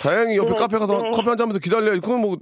다행히 0.00 0.36
옆에 0.38 0.50
네, 0.50 0.56
카페 0.56 0.78
가서 0.78 1.02
네. 1.02 1.10
커피 1.10 1.28
한 1.28 1.36
잔 1.36 1.44
하면서 1.44 1.58
기다려. 1.58 1.92
그건 2.00 2.20
뭐 2.22 2.36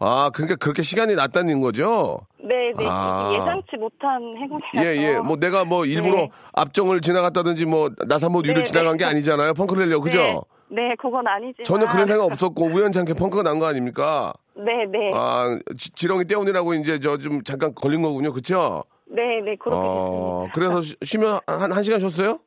아, 0.00 0.30
그러니까 0.34 0.56
그렇게 0.56 0.82
시간이 0.82 1.14
났다는 1.14 1.60
거죠? 1.60 2.26
네, 2.42 2.72
네. 2.76 2.84
아. 2.88 3.30
예상치 3.34 3.76
못한 3.76 4.20
행운이라서. 4.36 4.84
예, 4.84 4.96
예. 4.96 5.16
뭐 5.18 5.36
내가 5.36 5.64
뭐 5.64 5.84
일부러 5.84 6.16
네. 6.16 6.30
앞정을 6.54 7.00
지나갔다든지 7.00 7.66
뭐 7.66 7.90
나사못 8.06 8.44
위를 8.44 8.62
네, 8.62 8.64
지나간 8.64 8.96
네. 8.96 8.98
게 8.98 9.04
아니잖아요. 9.04 9.54
펑크를 9.54 9.86
내려고. 9.86 10.04
그죠? 10.04 10.42
네, 10.68 10.88
네, 10.88 10.94
그건 10.98 11.26
아니지만. 11.26 11.64
전혀 11.64 11.86
그런 11.86 12.06
생각 12.06 12.24
없었고 12.24 12.64
우연찮게 12.66 13.14
펑크가 13.14 13.42
난 13.44 13.58
거 13.58 13.66
아닙니까? 13.66 14.32
네, 14.56 14.84
네. 14.90 15.10
아, 15.14 15.56
지, 15.78 15.90
지렁이 15.92 16.24
떼운이라고 16.26 16.74
이제 16.74 16.98
저 16.98 17.16
좀 17.16 17.42
잠깐 17.44 17.74
걸린 17.74 18.02
거군요. 18.02 18.32
그쵸? 18.32 18.82
네, 19.06 19.40
네, 19.44 19.54
그렇게 19.56 19.76
어, 19.78 20.44
됐습니다. 20.46 20.52
그래서 20.54 20.82
쉬- 20.82 20.96
쉬면 21.02 21.38
한, 21.46 21.70
한 21.72 21.82
시간 21.82 22.00
쉬었어요? 22.00 22.38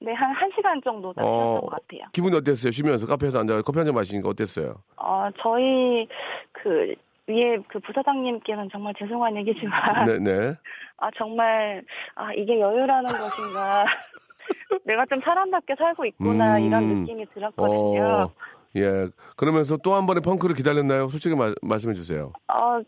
네, 0.00 0.12
한, 0.12 0.30
한 0.32 0.48
시간 0.54 0.80
정도 0.84 1.12
다 1.12 1.22
쉬었던 1.22 1.60
것 1.60 1.70
같아요. 1.70 2.00
기분이 2.12 2.36
어땠어요? 2.36 2.70
쉬면서 2.70 3.06
카페에서 3.06 3.40
앉아 3.40 3.62
커피 3.62 3.78
한 3.78 3.86
잔 3.86 3.94
마시니까 3.94 4.28
어땠어요? 4.28 4.76
어, 4.96 5.28
저희, 5.42 6.06
그, 6.52 6.94
위에 7.28 7.58
그 7.68 7.78
부사장님께는 7.80 8.68
정말 8.72 8.94
죄송한 8.98 9.36
얘기지만. 9.36 10.04
네, 10.06 10.18
네. 10.18 10.54
아, 10.96 11.10
정말, 11.16 11.84
아, 12.16 12.32
이게 12.32 12.58
여유라는 12.58 13.06
것인가. 13.06 13.84
내가 14.84 15.04
좀 15.06 15.20
사람답게 15.20 15.74
살고 15.78 16.06
있구나, 16.06 16.56
음. 16.56 16.62
이런 16.64 16.88
느낌이 17.02 17.26
들었거든요. 17.34 18.02
어, 18.02 18.30
예. 18.76 19.08
그러면서 19.36 19.76
또 19.76 19.94
한 19.94 20.06
번의 20.06 20.22
펑크를 20.22 20.54
기다렸나요? 20.54 21.08
솔직히 21.08 21.36
말, 21.36 21.54
말씀해 21.62 21.94
주세요. 21.94 22.32
어, 22.48 22.80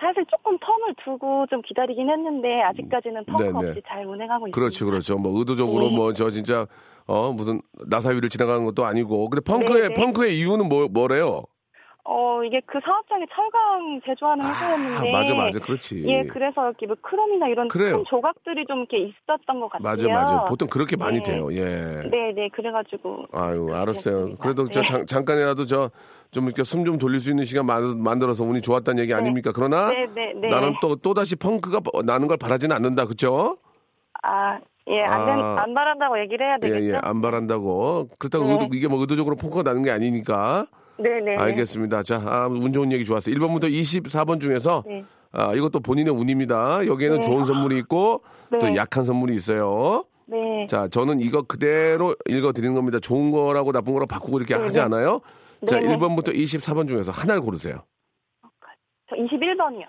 사실 0.00 0.24
조금 0.26 0.58
텀을 0.58 0.94
두고 1.04 1.46
좀 1.48 1.62
기다리긴 1.62 2.10
했는데 2.10 2.60
아직까지는 2.62 3.24
펑크 3.24 3.42
네, 3.42 3.48
네. 3.52 3.68
없이 3.68 3.82
잘 3.88 4.04
운행하고 4.04 4.48
있습니다. 4.48 4.54
그렇죠, 4.54 4.84
그렇죠. 4.84 5.16
뭐 5.18 5.38
의도적으로 5.38 5.88
네. 5.90 5.96
뭐저 5.96 6.30
진짜 6.30 6.66
어 7.06 7.32
무슨 7.32 7.62
나사위를 7.86 8.28
지나가는 8.28 8.64
것도 8.64 8.84
아니고. 8.84 9.30
근데 9.30 9.42
펑크의 9.44 9.82
네, 9.82 9.88
네. 9.88 9.94
펑크의 9.94 10.38
이유는 10.38 10.68
뭐 10.68 10.88
뭐래요? 10.88 11.44
어, 12.08 12.42
이게 12.44 12.60
그 12.66 12.78
사업장이 12.84 13.24
철강 13.34 14.00
제조하는 14.04 14.44
아, 14.44 14.48
회사였는데. 14.50 15.10
맞아, 15.12 15.34
맞아, 15.34 15.58
그렇지. 15.58 16.04
예, 16.06 16.22
그래서 16.24 16.66
이렇게 16.68 16.86
뭐 16.86 16.96
크롬이나 17.00 17.48
이런 17.48 17.68
그래요. 17.68 17.96
큰 17.96 18.04
조각들이 18.06 18.64
좀 18.66 18.78
이렇게 18.80 18.98
있었던 18.98 19.60
것 19.60 19.68
같아요. 19.70 19.82
맞아, 19.82 20.08
맞아. 20.08 20.44
보통 20.44 20.68
그렇게 20.68 20.96
많이 20.96 21.18
네. 21.18 21.24
돼요. 21.32 21.48
예. 21.52 21.64
네, 22.10 22.32
네, 22.34 22.48
그래가지고. 22.52 23.24
아유, 23.32 23.68
알았어요. 23.74 24.36
그래도 24.36 24.68
저 24.68 24.80
네. 24.80 24.86
잠, 24.86 25.06
잠깐이라도 25.06 25.66
저 25.66 25.90
좀 26.30 26.44
이렇게 26.44 26.62
숨 26.64 26.84
좀 26.84 26.98
돌릴 26.98 27.20
수 27.20 27.30
있는 27.30 27.44
시간 27.44 27.66
만, 27.66 27.98
만들어서 28.02 28.44
운이 28.44 28.60
좋았다는 28.60 29.02
얘기 29.02 29.12
아닙니까? 29.14 29.52
그러나 29.54 29.88
네, 29.88 30.06
네, 30.14 30.32
네. 30.40 30.48
나는 30.48 30.74
또 30.80 30.94
또다시 30.96 31.34
펑크가 31.34 31.80
나는 32.04 32.28
걸 32.28 32.36
바라지는 32.36 32.76
않는다. 32.76 33.06
그죠? 33.06 33.56
아, 34.22 34.58
예, 34.88 35.02
안, 35.02 35.24
된, 35.26 35.38
아. 35.38 35.62
안 35.62 35.74
바란다고 35.74 36.20
얘기를 36.20 36.46
해야 36.46 36.56
예, 36.62 36.68
되겠죠? 36.68 36.94
예. 36.96 37.00
안 37.02 37.20
바란다고. 37.22 38.08
그렇다고 38.18 38.44
네. 38.44 38.52
의도, 38.52 38.68
이게 38.74 38.86
뭐 38.86 39.00
의도적으로 39.00 39.34
펑크가 39.36 39.62
나는 39.62 39.82
게 39.82 39.90
아니니까. 39.90 40.66
네, 40.98 41.20
네. 41.20 41.36
알겠습니다. 41.36 42.02
자, 42.02 42.22
아, 42.24 42.46
운 42.46 42.72
좋은 42.72 42.92
얘기 42.92 43.04
좋았어요. 43.04 43.34
1번부터 43.34 43.70
24번 43.70 44.40
중에서 44.40 44.82
네. 44.86 45.04
아, 45.32 45.54
이것도 45.54 45.80
본인의 45.80 46.14
운입니다. 46.14 46.86
여기에는 46.86 47.20
네. 47.20 47.26
좋은 47.26 47.44
선물이 47.44 47.76
있고 47.78 48.22
또 48.50 48.66
네. 48.66 48.76
약한 48.76 49.04
선물이 49.04 49.34
있어요. 49.34 50.04
네. 50.26 50.66
자, 50.68 50.88
저는 50.88 51.20
이거 51.20 51.42
그대로 51.42 52.14
읽어 52.28 52.52
드리는 52.52 52.74
겁니다. 52.74 52.98
좋은 52.98 53.30
거라고 53.30 53.72
나쁜 53.72 53.92
거라고 53.92 54.08
바꾸고 54.08 54.38
이렇게 54.38 54.54
하지 54.54 54.78
네. 54.78 54.80
않아요. 54.80 55.20
자, 55.66 55.78
네, 55.78 55.86
네. 55.86 55.96
1번부터 55.96 56.34
24번 56.34 56.88
중에서 56.88 57.12
하나를 57.12 57.42
고르세요. 57.42 57.82
저 59.08 59.16
21번이요. 59.16 59.86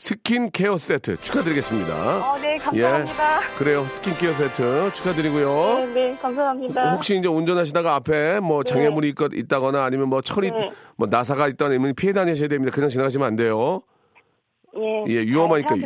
스킨케어 0.00 0.78
세트 0.78 1.18
축하드리겠습니다. 1.18 2.32
어, 2.32 2.38
네, 2.38 2.56
감사합니다. 2.56 3.40
그래요. 3.58 3.86
스킨케어 3.86 4.32
세트 4.32 4.92
축하드리고요. 4.94 5.74
네, 5.74 5.86
네, 5.92 6.16
감사합니다. 6.16 6.92
혹시 6.94 7.18
이제 7.18 7.28
운전하시다가 7.28 7.96
앞에 7.96 8.40
뭐 8.40 8.64
장애물이 8.64 9.10
있, 9.10 9.14
있다거나 9.34 9.84
아니면 9.84 10.08
뭐 10.08 10.22
철이 10.22 10.52
네. 10.52 10.72
뭐 10.96 11.06
나사가 11.10 11.50
아니면 11.66 11.92
피해 11.94 12.14
다니셔야 12.14 12.48
됩니다. 12.48 12.74
그냥 12.74 12.88
지나가시면 12.88 13.26
안 13.28 13.36
돼요. 13.36 13.82
예, 14.78 15.04
예, 15.08 15.20
위험하니까. 15.20 15.76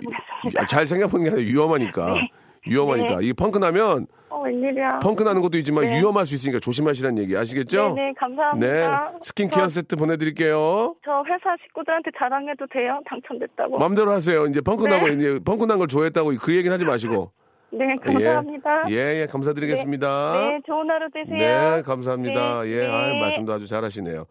잘 0.68 0.87
생각해보겠습니다. 0.87 1.18
아, 1.18 1.24
게 1.24 1.31
아니라 1.31 1.50
위험하니까. 1.53 2.14
위험하니까. 2.70 3.18
네. 3.18 3.27
이 3.27 3.33
펑크 3.33 3.59
나면 3.59 4.07
어, 4.23 4.23
웬일이야. 4.44 4.98
펑크 5.00 5.22
나는 5.22 5.40
것도 5.40 5.59
있지만 5.59 5.85
네. 5.85 5.98
위험할 5.98 6.26
수 6.26 6.35
있으니까 6.35 6.61
조심하시라는 6.61 7.18
얘기 7.22 7.37
아시겠죠? 7.37 7.94
네, 7.94 8.02
네, 8.09 8.12
감사합니다. 8.18 9.11
네. 9.12 9.18
스킨케어 9.22 9.64
저, 9.64 9.68
세트 9.68 9.96
보내드릴게요. 9.96 10.94
저 11.04 11.22
회사 11.26 11.57
식구들한테 11.64 12.11
자랑해도 12.18 12.66
돼요? 12.72 13.00
당첨됐다고. 13.09 13.78
마음대로 13.78 14.11
하세요. 14.11 14.46
이제 14.46 14.61
펑크 14.61 14.85
네. 14.85 14.90
나고 14.90 15.09
이제 15.09 15.38
펑크 15.44 15.64
난 15.64 15.78
걸 15.78 15.88
좋아했다고 15.88 16.33
그 16.40 16.54
얘기는 16.54 16.72
하지 16.72 16.85
마시고. 16.85 17.33
네, 17.74 17.96
감사합니다. 18.04 18.85
예, 18.90 19.22
예, 19.22 19.26
감사드리겠습니다. 19.26 20.48
네, 20.48 20.61
좋은 20.64 20.88
하루 20.88 21.11
되세요. 21.11 21.37
네, 21.76 21.83
감사합니다. 21.83 22.62
네, 22.62 22.70
예, 22.70 22.76
네. 22.83 22.87
아유, 22.87 23.14
말씀도 23.20 23.52
아주 23.52 23.66
잘하시네요. 23.66 24.26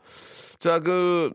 자, 0.60 0.80
그 0.80 1.34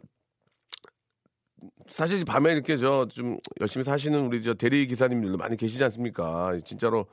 사실 1.91 2.25
밤에 2.25 2.53
이렇게 2.53 2.77
저 2.79 3.07
좀 3.11 3.37
열심히 3.61 3.85
사시는 3.85 4.27
우리 4.27 4.43
저 4.43 4.55
대리 4.55 4.87
기사님들도 4.87 5.37
많이 5.37 5.57
계시지 5.57 5.83
않습니까? 5.85 6.57
진짜로 6.65 7.07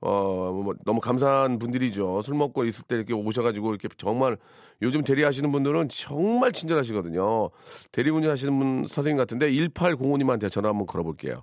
어, 0.00 0.52
뭐, 0.52 0.74
너무 0.84 1.00
감사한 1.00 1.58
분들이죠. 1.58 2.22
술 2.22 2.34
먹고 2.34 2.64
있을 2.64 2.84
때 2.84 2.96
이렇게 2.96 3.14
오셔가지고 3.14 3.70
이렇게 3.70 3.88
정말 3.96 4.36
요즘 4.82 5.02
대리하시는 5.02 5.50
분들은 5.50 5.88
정말 5.88 6.52
친절하시거든요. 6.52 7.50
대리 7.92 8.10
운전하시는 8.10 8.58
분 8.58 8.86
선생님 8.86 9.16
같은데 9.16 9.50
1805님한테 9.50 10.50
전화 10.50 10.68
한번 10.68 10.86
걸어볼게요. 10.86 11.42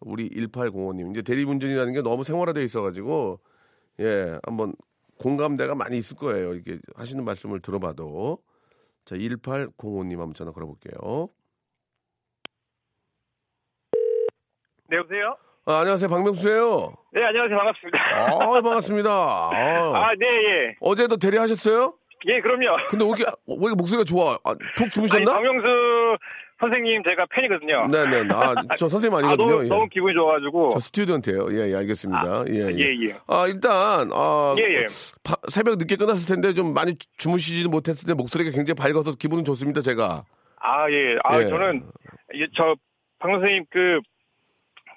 우리 0.00 0.28
1805님. 0.30 1.10
이제 1.12 1.22
대리 1.22 1.44
운전이라는 1.44 1.92
게 1.94 2.02
너무 2.02 2.24
생활화되어 2.24 2.62
있어가지고 2.62 3.40
예, 4.00 4.38
한번 4.44 4.74
공감대가 5.18 5.74
많이 5.74 5.96
있을 5.96 6.16
거예요. 6.16 6.54
이렇게 6.54 6.78
하시는 6.96 7.24
말씀을 7.24 7.60
들어봐도. 7.60 8.38
자, 9.04 9.16
1805님 9.16 10.10
한번 10.18 10.34
전화 10.34 10.52
걸어볼게요. 10.52 11.28
네, 14.88 14.96
여보세요? 14.96 15.36
아, 15.66 15.78
안녕하세요. 15.78 16.08
박명수예요 16.10 16.92
네, 17.12 17.24
안녕하세요. 17.24 17.56
반갑습니다. 17.56 17.98
아, 17.98 18.60
반갑습니다. 18.60 19.10
아, 19.10 19.50
아, 19.94 20.12
네, 20.18 20.26
예. 20.26 20.76
어제도 20.80 21.16
대리하셨어요? 21.16 21.94
예, 22.26 22.40
그럼요. 22.40 22.76
근데 22.90 23.04
왜 23.04 23.10
이렇게, 23.10 23.24
왜 23.46 23.72
목소리가 23.74 24.04
좋아? 24.04 24.34
아, 24.44 24.54
푹 24.76 24.82
아니, 24.82 24.90
주무셨나? 24.90 25.32
박명수 25.32 26.16
선생님 26.60 27.02
제가 27.04 27.26
팬이거든요. 27.30 27.86
네 27.88 28.06
네. 28.06 28.28
아, 28.34 28.54
저 28.78 28.88
선생님 28.88 29.14
아, 29.14 29.18
아니거든요. 29.18 29.50
너무, 29.50 29.64
예. 29.64 29.68
너무 29.68 29.88
기분이 29.88 30.14
좋아 30.14 30.34
가지고. 30.34 30.70
저 30.72 30.78
스튜디언트예요. 30.80 31.48
예, 31.52 31.70
예, 31.70 31.76
알겠습니다. 31.76 32.44
예, 32.50 32.54
예. 32.54 32.68
예, 32.78 33.08
예. 33.08 33.14
아, 33.26 33.46
일단, 33.46 34.10
아, 34.12 34.54
예, 34.58 34.62
예. 34.62 34.86
바- 35.22 35.36
새벽 35.48 35.76
늦게 35.78 35.96
끝났을 35.96 36.26
텐데 36.26 36.52
좀 36.54 36.72
많이 36.74 36.94
주무시지 37.18 37.68
못했을 37.68 38.06
때 38.06 38.14
목소리가 38.14 38.50
굉장히 38.50 38.74
밝아서 38.76 39.12
기분은 39.12 39.44
좋습니다, 39.44 39.80
제가. 39.80 40.24
아, 40.60 40.90
예. 40.90 41.16
아, 41.24 41.40
예. 41.40 41.46
저는, 41.48 41.84
이- 42.34 42.46
저, 42.54 42.74
박명수 43.18 43.40
선생님 43.42 43.64
그, 43.70 44.00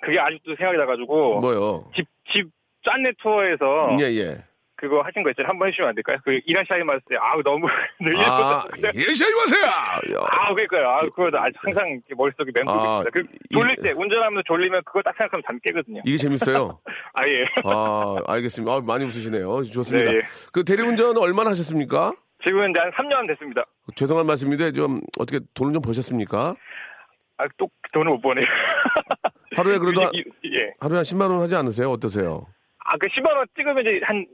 그게 0.02 0.20
아직도 0.20 0.56
생각이 0.56 0.78
나가지고. 0.78 1.40
뭐요? 1.42 1.92
집, 1.96 2.06
집, 2.32 2.48
짠내 2.86 3.12
투어에서. 3.22 3.98
예, 4.00 4.06
예. 4.18 4.44
그거 4.80 5.02
하신 5.02 5.24
거 5.24 5.32
있잖아요. 5.32 5.50
한 5.50 5.58
번 5.58 5.70
해주시면 5.70 5.90
안 5.90 5.96
될까요? 5.96 6.18
그, 6.24 6.40
마스 6.86 7.00
때, 7.10 7.16
아우, 7.20 7.42
너무. 7.42 7.66
아, 7.68 8.64
늘렸거든요. 8.70 8.92
예시하지 8.94 9.34
마세요! 9.36 9.64
야. 9.66 10.28
아, 10.30 10.54
그러니까요. 10.54 10.88
아, 10.88 11.02
그거 11.02 11.32
아직 11.34 11.56
항상 11.64 12.00
머릿속에 12.16 12.52
맴돌고 12.54 12.72
아, 12.80 13.00
있습니다. 13.00 13.10
그, 13.12 13.22
이- 13.50 13.54
졸릴 13.56 13.76
때, 13.78 13.92
운전하면서 13.94 14.44
졸리면 14.46 14.84
그거 14.86 15.02
딱 15.02 15.16
생각하면 15.18 15.42
잠 15.48 15.60
깨거든요. 15.64 16.02
이게 16.06 16.18
재밌어요. 16.18 16.80
아, 17.16 17.28
예. 17.28 17.46
아, 17.64 18.18
알겠습니다. 18.28 18.72
아, 18.72 18.82
많이 18.82 19.04
웃으시네요. 19.06 19.64
좋습니다. 19.64 20.12
네, 20.12 20.18
예. 20.18 20.22
그 20.54 20.64
대리운전 20.64 21.18
얼마나 21.18 21.50
하셨습니까? 21.50 22.14
지금 22.46 22.70
이제 22.70 22.80
한 22.80 22.92
3년 22.92 23.28
됐습니다. 23.30 23.66
죄송한 23.96 24.28
말씀인데 24.28 24.74
좀 24.74 25.02
어떻게 25.20 25.40
돈을 25.56 25.74
좀 25.74 25.82
버셨습니까? 25.82 26.54
아, 27.40 27.46
또 27.58 27.68
돈을 27.94 28.12
못 28.12 28.22
버네요. 28.22 28.46
하루에 29.58 29.78
그래도 29.80 30.02
한- 30.04 30.12
이- 30.13 30.24
예. 30.56 30.74
하루에 30.80 30.98
한 30.98 31.04
10만 31.04 31.30
원 31.30 31.39
하지 31.41 31.56
않으세요? 31.56 31.91
어떠세요? 31.91 32.46
아, 32.86 32.98
그 32.98 33.08
10만 33.08 33.36
원 33.36 33.46
찍으면 33.58 33.80
이제 33.82 34.00
한 34.04 34.26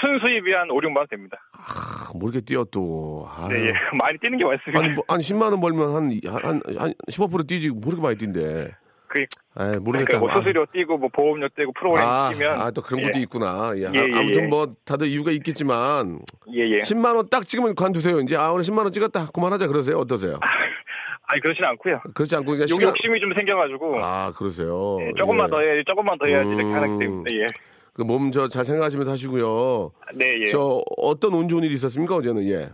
순수입이 0.00 0.52
한 0.52 0.70
5, 0.70 0.80
6만 0.80 0.96
원 0.98 1.06
됩니다. 1.08 1.36
아, 1.58 2.10
모르게 2.14 2.40
뛰어 2.40 2.64
또. 2.64 3.28
아유. 3.36 3.48
네, 3.52 3.66
예. 3.68 3.72
많이 3.96 4.16
뛰는 4.18 4.38
게 4.38 4.44
많습니다. 4.44 4.78
아니, 4.80 4.88
뭐, 4.94 5.04
아니 5.08 5.22
10만 5.22 5.42
원 5.50 5.60
벌면 5.60 5.94
한, 5.94 6.20
한, 6.42 6.62
한, 6.78 6.94
15% 7.10 7.46
뛰지, 7.46 7.68
모르게 7.70 8.00
많이 8.02 8.16
뛴대. 8.16 8.74
그, 9.10 9.24
아 9.54 9.64
모르겠다. 9.80 10.18
그러니까 10.18 10.18
뭐 10.18 10.30
수수료 10.32 10.66
뛰고 10.66 10.98
뭐 10.98 11.08
보험료 11.10 11.48
떼고 11.48 11.72
프로그램 11.72 12.06
아, 12.06 12.28
뛰면. 12.30 12.60
아, 12.60 12.70
또 12.70 12.82
그런 12.82 13.02
것도 13.02 13.18
예. 13.18 13.22
있구나. 13.22 13.72
예. 13.76 13.80
예, 13.84 13.90
예, 13.94 14.14
아무튼 14.14 14.44
예. 14.44 14.46
뭐, 14.48 14.66
다들 14.84 15.06
이유가 15.08 15.30
있겠지만, 15.30 16.20
예, 16.54 16.60
예. 16.68 16.78
10만 16.80 17.16
원 17.16 17.26
딱 17.30 17.46
찍으면 17.46 17.74
관두세요. 17.74 18.20
이제, 18.20 18.36
아, 18.36 18.50
오늘 18.52 18.64
10만 18.64 18.78
원 18.84 18.92
찍었다. 18.92 19.28
그만하자. 19.32 19.66
그러세요. 19.66 19.96
어떠세요? 19.98 20.38
아니, 21.30 21.40
그렇진 21.42 21.64
않고요. 21.64 22.00
그렇지 22.14 22.34
않고, 22.36 22.58
욕, 22.58 22.66
시간. 22.68 22.88
욕심이 22.88 23.20
좀 23.20 23.32
생겨가지고. 23.34 24.02
아, 24.02 24.32
그러세요. 24.32 24.98
예, 25.02 25.12
조금만 25.16 25.46
예. 25.46 25.50
더 25.50 25.60
해야지, 25.60 25.84
조금만 25.84 26.18
더 26.18 26.26
해야지, 26.26 26.48
이렇게 26.48 26.64
음. 26.64 26.74
하기 26.74 26.98
때문에, 26.98 27.24
예. 27.34 27.46
그 27.92 28.02
몸 28.04 28.30
저 28.30 28.48
잘 28.48 28.64
생각하시면서 28.64 29.12
하시고요. 29.12 29.90
네, 30.14 30.40
예. 30.42 30.46
저, 30.46 30.80
어떤 30.96 31.34
운 31.34 31.48
좋은 31.48 31.64
일이 31.64 31.74
있었습니까? 31.74 32.16
어제는, 32.16 32.44
예. 32.48 32.70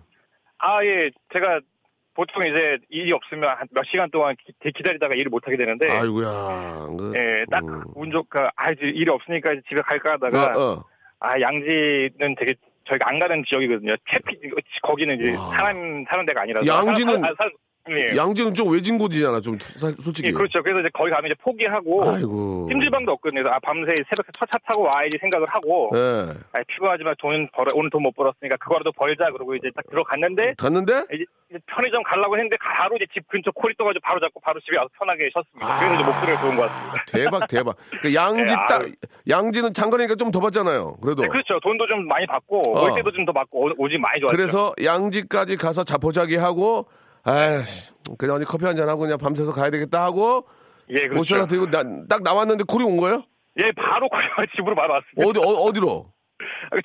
아, 0.59 0.85
예. 0.85 1.11
제가 1.33 1.61
보통 2.15 2.45
이제 2.47 2.79
일이 2.91 3.11
없으면 3.13 3.43
한몇 3.49 3.87
시간 3.91 4.09
동안 4.13 4.37
기, 4.37 4.53
기다리다가 4.73 5.15
일을 5.17 5.31
못 5.31 5.45
하게 5.45 5.57
되는데. 5.57 5.91
아이고야. 5.91 6.87
그, 6.97 7.13
예, 7.17 7.45
딱 7.51 7.65
음. 7.65 7.83
운 7.97 8.11
좋까, 8.13 8.51
아, 8.55 8.71
이제 8.71 8.87
일이 8.87 9.11
없으니까 9.11 9.53
이제 9.55 9.63
집에 9.69 9.81
갈까 9.81 10.13
하다가. 10.13 10.53
어, 10.57 10.73
어. 10.75 10.85
아, 11.19 11.41
양지는 11.41 12.37
되게 12.39 12.55
저희가 12.85 13.09
안 13.09 13.19
가는 13.19 13.43
지역이거든요. 13.49 13.95
채피, 14.11 14.39
거기는 14.83 15.19
이제 15.19 15.35
와. 15.37 15.51
사람, 15.57 16.05
사는 16.09 16.25
데가 16.27 16.43
아니라서. 16.43 16.67
양지는- 16.67 17.21
사, 17.23 17.29
사, 17.29 17.35
사, 17.39 17.51
예. 17.91 18.17
양지는 18.17 18.55
좀 18.55 18.73
외진 18.73 18.97
곳이잖아. 18.99 19.41
좀, 19.41 19.59
사- 19.59 19.91
솔직히. 19.91 20.29
예, 20.29 20.33
그렇죠. 20.33 20.63
그래서 20.63 20.81
이제 20.81 20.89
거기 20.95 21.11
가면 21.11 21.27
이제 21.27 21.35
포기하고. 21.43 22.09
아이고. 22.11 22.69
찜질방도 22.71 23.13
없거든요. 23.13 23.43
그래서 23.43 23.55
아, 23.55 23.59
밤새 23.61 23.93
새벽에 24.09 24.29
첫차 24.33 24.59
타고 24.67 24.85
와야지 24.85 25.19
생각을 25.21 25.47
하고. 25.51 25.91
예. 25.95 26.33
아, 26.53 26.63
피곤하지만 26.67 27.15
돈 27.19 27.49
벌어, 27.53 27.69
오늘 27.75 27.91
돈 27.91 28.03
못 28.03 28.15
벌었으니까 28.17 28.57
그거라도 28.57 28.93
벌자. 28.93 29.31
그러고 29.33 29.55
이제 29.55 29.71
딱 29.75 29.85
들어갔는데. 29.91 30.55
갔는데? 30.59 31.05
이제 31.13 31.25
이제 31.51 31.59
편의점 31.67 32.03
가려고 32.05 32.37
했는데 32.37 32.57
바로 32.61 32.97
이제 32.97 33.07
집 33.13 33.27
근처 33.29 33.51
코리 33.53 33.75
떠가지고 33.77 34.01
바로 34.03 34.21
잡고 34.21 34.41
바로 34.41 34.61
집에 34.61 34.77
와서 34.79 34.89
편하게 34.99 35.31
쉬었습니다. 35.33 35.67
아. 35.67 35.79
그래서 35.79 35.95
이제 35.95 36.05
목소리가 36.05 36.41
좋은 36.41 36.57
것 36.57 36.63
같습니다. 36.69 37.05
대박, 37.07 37.49
대박. 37.49 37.77
그 38.03 38.15
양지 38.15 38.45
네, 38.55 38.57
딱. 38.69 38.83
양지는 39.29 39.73
장거리니까 39.75 40.17
좀 40.17 40.31
더 40.33 40.41
받잖아요. 40.41 40.97
그래도. 41.03 41.23
네, 41.23 41.29
그렇죠. 41.29 41.61
돈도 41.61 41.87
좀 41.87 42.09
많이 42.09 42.27
받고 42.27 42.77
어. 42.77 42.85
올 42.85 42.95
때도 42.95 43.13
좀 43.13 43.25
더 43.25 43.33
받고 43.33 43.67
오- 43.67 43.75
오지 43.79 43.99
많이 43.99 44.21
좋았죠. 44.21 44.37
그래서 44.37 44.75
양지까지 44.83 45.57
가서 45.57 45.85
자포자기 45.85 46.37
하고, 46.37 46.87
아이씨, 47.25 47.93
그냥 48.19 48.37
어디 48.37 48.45
커피 48.45 48.65
한 48.67 48.77
잔 48.77 48.89
하고 48.89 49.01
그냥 49.03 49.19
밤새서 49.19 49.53
가야 49.53 49.71
되겠다 49.71 50.03
하고, 50.05 50.47
예, 50.91 51.09
그렇죠. 51.09 51.35
5천 51.35 51.39
원 51.39 51.49
들고 51.49 51.71
나, 51.71 51.83
딱 52.09 52.23
나왔는데 52.23 52.65
콜이 52.65 52.85
온 52.85 52.97
거예요? 52.99 53.25
예, 53.63 53.73
바로 53.73 54.09
집으로 54.57 54.75
바로 54.75 54.95
왔습니다. 54.95 55.29
어디, 55.29 55.39
어, 55.41 55.61
어디로? 55.65 56.13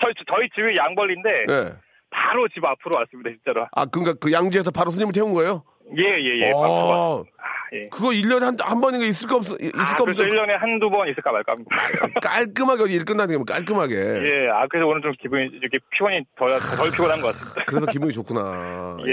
저희, 0.01 0.13
저희 0.27 0.49
집이 0.55 0.77
양벌리인데 0.77 1.29
예. 1.49 1.73
바로 2.11 2.47
집 2.49 2.63
앞으로 2.63 2.95
왔습니다, 2.97 3.29
진짜로. 3.31 3.67
아, 3.71 3.85
그러니까 3.85 4.13
그 4.19 4.31
양지에서 4.31 4.71
바로 4.71 4.91
손님을 4.91 5.11
태운 5.13 5.33
거예요? 5.33 5.63
예, 5.97 6.03
예, 6.03 6.39
예. 6.41 6.51
아, 6.55 7.23
예. 7.73 7.87
그거 7.89 8.09
1년에 8.09 8.41
한, 8.41 8.57
한 8.59 8.81
번인가 8.81 9.05
있을까 9.05 9.35
없, 9.35 9.43
있을까 9.43 9.79
아, 9.79 9.91
없어? 9.91 10.05
그래서 10.05 10.23
1년에 10.23 10.57
한두 10.57 10.89
번 10.89 11.07
있을까 11.07 11.31
말까 11.31 11.51
합니다. 11.53 11.75
깔끔하게 12.21 12.91
일 12.93 13.05
끝나는 13.05 13.37
게 13.45 13.53
깔끔하게. 13.53 13.95
예, 13.95 14.49
아, 14.49 14.65
그래서 14.67 14.87
오늘 14.87 15.01
좀 15.01 15.11
기분이, 15.19 15.45
이렇게 15.53 15.77
피곤이 15.91 16.23
덜, 16.37 16.57
덜 16.57 16.91
피곤한 16.91 17.21
것 17.21 17.33
같습니다. 17.33 17.63
그래서 17.65 17.85
기분이 17.87 18.11
좋구나. 18.13 18.97
예, 19.07 19.11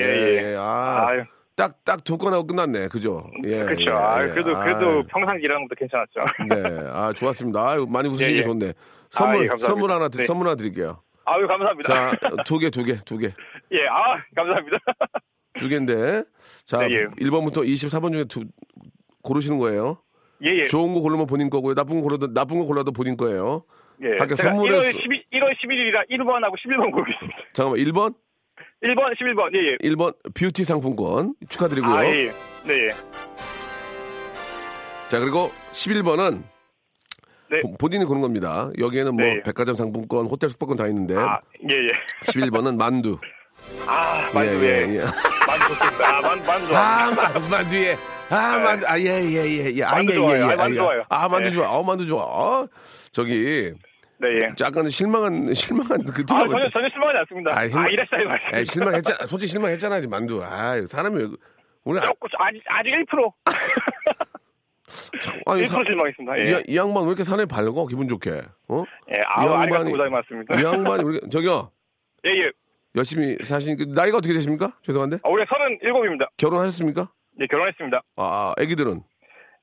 예. 0.53 0.57
아, 0.57 1.07
아유. 1.09 1.25
딱, 1.57 1.83
딱 1.85 2.05
두 2.05 2.19
건 2.19 2.35
하고 2.35 2.47
끝났네. 2.47 2.89
그죠? 2.89 3.31
예. 3.45 3.65
그렇죠. 3.65 3.91
예, 3.91 3.95
아, 3.95 4.23
예. 4.25 4.29
그래도, 4.31 4.57
아, 4.57 4.63
그래도 4.65 5.03
평상 5.09 5.39
일하는 5.41 5.67
것도 5.69 5.75
괜찮았죠. 5.79 6.21
네. 6.51 6.89
아, 6.93 7.13
좋았습니다. 7.15 7.71
아유, 7.71 7.87
많이 7.89 8.11
예, 8.21 8.27
게 8.29 8.37
예. 8.39 8.43
좋네. 8.43 8.73
선물, 9.11 9.51
아, 9.51 9.55
예. 9.55 9.59
선물 9.59 9.91
하나, 9.91 10.09
드- 10.09 10.19
네. 10.19 10.27
선물 10.27 10.47
하나 10.49 10.57
드릴게요. 10.57 11.03
아유, 11.25 11.47
감사합니다. 11.47 11.89
자, 12.11 12.17
두 12.45 12.59
개, 12.59 12.71
두 12.71 12.85
개, 12.85 12.97
두 13.05 13.19
개. 13.19 13.27
예, 13.73 13.79
아, 13.89 14.23
감사합니다. 14.37 14.79
두 15.59 15.69
개인데. 15.69 16.25
자, 16.65 16.79
네, 16.87 16.95
예. 16.95 17.05
1번부터 17.25 17.65
24번 17.67 18.13
중에 18.13 18.25
두, 18.25 18.45
고르시는 19.23 19.59
거예요. 19.59 19.99
예, 20.45 20.51
예. 20.51 20.65
좋은 20.65 20.93
거 20.95 21.01
고르면 21.01 21.27
본인 21.27 21.49
거고요. 21.51 21.75
나쁜 21.75 21.97
거 21.97 22.03
골라도, 22.03 22.33
나쁜 22.33 22.59
거 22.59 22.67
골라도 22.67 22.93
본인 22.93 23.17
거예요. 23.17 23.65
예. 24.03 24.19
제가 24.19 24.37
선물에 24.37 24.79
1월, 24.79 24.83
수- 24.83 24.99
12, 25.01 25.25
1월 25.33 25.55
11일이라 25.57 26.11
1번하고 26.11 26.55
11번 26.59 26.93
고르겠습니다. 26.93 27.37
잠깐만, 27.55 27.81
1번? 27.81 28.15
1번, 28.83 29.15
11번. 29.17 29.55
예, 29.55 29.73
예. 29.73 29.77
1번 29.89 30.15
뷰티 30.35 30.65
상품권 30.65 31.35
축하드리고요. 31.49 31.91
아, 31.95 32.05
예, 32.05 32.27
예. 32.27 32.33
네, 32.65 32.75
예. 32.89 32.89
자, 35.09 35.21
그리고 35.21 35.51
11번은 35.73 36.43
네. 37.49 37.61
본인이 37.79 38.05
고른 38.05 38.21
겁니다. 38.21 38.71
여기에는 38.79 39.15
뭐 39.15 39.25
네. 39.25 39.43
백화점 39.43 39.77
상품권, 39.77 40.27
호텔 40.27 40.51
숙박권 40.51 40.77
다 40.77 40.89
있는데 40.89 41.15
아, 41.17 41.41
예, 41.71 41.75
예. 41.75 41.89
11번은 42.25 42.77
만두. 42.77 43.19
아, 43.87 44.31
만두, 44.33 44.65
예, 44.65 44.69
예. 44.69 44.89
예, 44.89 44.95
예. 44.97 45.01
만두 45.47 45.69
좋습니다. 45.75 46.09
아, 46.19 46.21
만, 46.21 46.43
만두. 46.45 46.67
좋아. 46.69 46.79
아, 46.79 47.11
만- 47.13 47.51
만두에. 47.51 47.97
아, 48.31 48.59
만두. 48.59 48.87
아, 48.89 48.99
예, 48.99 49.05
예, 49.05 49.45
예. 49.45 49.73
예. 49.77 49.83
아, 49.85 49.93
만두 49.93 50.13
예, 50.13 50.17
예. 50.17 50.39
예. 50.39 50.43
아, 50.43 50.57
만두 50.57 50.75
예. 50.75 50.79
좋아요. 50.79 51.05
아, 51.09 51.29
만두 51.29 51.49
네. 51.49 51.55
좋아. 51.55 51.71
어, 51.71 51.83
만두 51.83 52.07
좋아. 52.07 52.23
어, 52.25 52.67
저기 53.13 53.73
네, 54.19 54.29
예. 54.29 54.49
약간 54.61 54.89
실망한 54.89 55.53
실망한 55.55 56.05
그 56.07 56.23
아, 56.23 56.25
티가 56.27 56.49
전혀, 56.49 56.71
전혀 56.71 56.89
실망하지 56.89 57.19
않습니다. 57.19 57.51
아, 57.53 57.59
아, 57.61 57.69
실망- 57.69 57.93
이랬어요, 57.93 58.29
말씀. 58.29 58.55
에 58.55 58.65
실망했잖아. 58.65 59.27
솔직히 59.27 59.51
실망했잖아, 59.53 59.99
이 59.99 60.07
만두. 60.07 60.43
아, 60.45 60.75
사람이 60.89 61.23
왜- 61.23 61.29
우리 61.85 61.99
아, 62.01 62.03
조금, 62.03 62.29
아직, 62.39 62.63
아직 62.67 62.91
1%. 62.91 63.33
아니 65.47 65.63
1% 65.63 65.67
사- 65.69 65.83
실망했습니다. 65.85 66.37
이, 66.37 66.41
예. 66.53 66.63
이 66.67 66.77
양반 66.77 67.03
왜 67.05 67.09
이렇게 67.11 67.25
산에 67.25 67.45
밝고 67.47 67.87
기분 67.87 68.09
좋게? 68.09 68.43
어? 68.69 68.83
예, 69.11 69.21
아우, 69.27 69.53
아리가또 69.53 69.91
고자이마스입니다. 69.91 70.61
이 70.61 70.65
양반이 70.65 71.03
우리 71.05 71.21
저기요 71.31 71.71
예, 72.27 72.31
예. 72.31 72.51
열심히 72.97 73.37
사신 73.43 73.77
그 73.77 73.85
나이가 73.85 74.19
어떻게 74.19 74.33
되십니까? 74.35 74.73
죄송한데 74.83 75.19
아, 75.23 75.29
올해 75.29 75.45
37입니다. 75.45 76.29
결혼하셨습니까? 76.39 77.11
예, 77.41 77.47
결혼했습니다. 77.47 78.03
아, 78.17 78.23
아 78.23 78.55
애기들은 78.61 79.03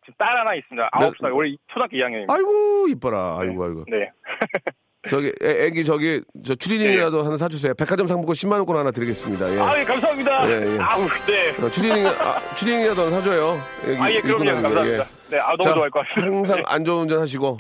지금 0.06 0.13
딸 0.17 0.38
하나 0.38 0.54
있습니다. 0.54 0.89
네. 1.00 1.08
9살. 1.08 1.34
올해 1.36 1.56
초등학교 1.67 1.98
2학년입니다. 1.98 2.30
아이고 2.30 2.88
이뻐라 2.89 3.38
아이고 3.39 3.63
아이고 3.63 3.86
네. 3.89 4.12
저기 5.10 5.34
애, 5.43 5.65
애기 5.65 5.84
저기 5.84 6.22
저 6.46 6.56
추리닝이라도 6.56 7.24
하나 7.24 7.36
사주세요 7.36 7.74
백화점 7.74 8.08
상품권 8.08 8.36
10만 8.36 8.54
원권 8.54 8.78
하나 8.78 8.91
드리겠습니다 8.91 9.54
예. 9.54 9.60
아, 9.60 9.78
예, 9.78 9.84
감사합니다. 9.84 10.50
예, 10.50 10.76
예. 10.76 10.80
아우, 10.80 11.02
네. 11.28 11.50
어, 11.62 11.69
추리닝 11.69 12.08
아, 12.08 12.56
추리닝이라도 12.56 13.02
하나 13.02 13.12
사줘요 13.17 13.60
아, 14.00 14.10
예, 14.10 14.15
입고 14.15 14.28
그럼요. 14.28 14.46
다니게, 14.46 14.62
감사합니다. 14.62 15.04
네, 15.30 15.39
아, 15.39 15.48
너무 15.48 15.63
자, 15.63 15.74
좋아할 15.74 15.89
것 15.89 16.08
같습니다. 16.08 16.36
항상 16.36 16.63
안전 16.67 16.98
운전 17.00 17.19
하시고 17.19 17.58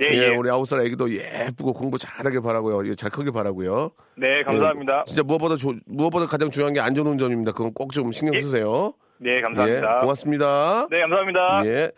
네, 0.00 0.08
예, 0.12 0.18
예. 0.18 0.28
우리 0.30 0.48
아홉 0.50 0.66
살 0.66 0.80
애기도 0.80 1.12
예쁘고 1.12 1.74
공부 1.74 1.98
잘하길 1.98 2.40
바라고요. 2.40 2.88
예, 2.88 2.94
잘 2.94 3.10
크길 3.10 3.32
바라고요. 3.32 3.90
네, 4.16 4.42
감사합니다. 4.44 5.00
예, 5.00 5.04
진짜 5.06 5.22
무엇보다 5.22 5.56
조- 5.56 5.74
무엇보다 5.86 6.26
가장 6.26 6.50
중요한 6.50 6.72
게 6.72 6.80
안전 6.80 7.06
운전입니다. 7.06 7.52
그건 7.52 7.72
꼭 7.74 7.92
좀 7.92 8.10
신경 8.12 8.34
예. 8.34 8.40
쓰세요. 8.40 8.94
네, 9.18 9.40
감사합니다. 9.42 9.96
예, 9.96 10.00
고맙습니다. 10.00 10.86
네, 10.90 11.00
감사합니다. 11.00 11.66
예. 11.66 11.90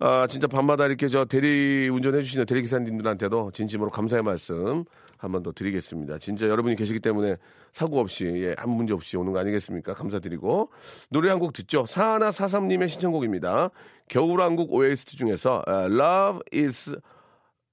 아, 0.00 0.26
진짜 0.28 0.48
밤마다 0.48 0.86
이렇게 0.86 1.06
저 1.08 1.24
대리 1.24 1.88
운전해 1.88 2.20
주시는 2.22 2.46
대리기사님들한테도 2.46 3.52
진심으로 3.52 3.90
감사의 3.90 4.22
말씀 4.24 4.84
한 5.16 5.30
번 5.32 5.42
더 5.44 5.52
드리겠습니다. 5.52 6.18
진짜 6.18 6.48
여러분이 6.48 6.74
계시기 6.76 6.98
때문에 7.00 7.36
사고 7.72 7.98
없이, 8.00 8.24
예, 8.26 8.54
아무 8.58 8.74
문제 8.74 8.92
없이 8.92 9.16
오는 9.16 9.32
거 9.32 9.38
아니겠습니까? 9.38 9.94
감사드리고. 9.94 10.70
노래 11.10 11.30
한 11.30 11.38
곡 11.38 11.52
듣죠. 11.52 11.86
사하나 11.86 12.30
사삼님의 12.32 12.88
신청곡입니다. 12.90 13.70
겨울왕국 14.08 14.72
OST 14.74 15.16
중에서, 15.16 15.62
아, 15.66 15.84
Love 15.84 16.40
is, 16.52 16.94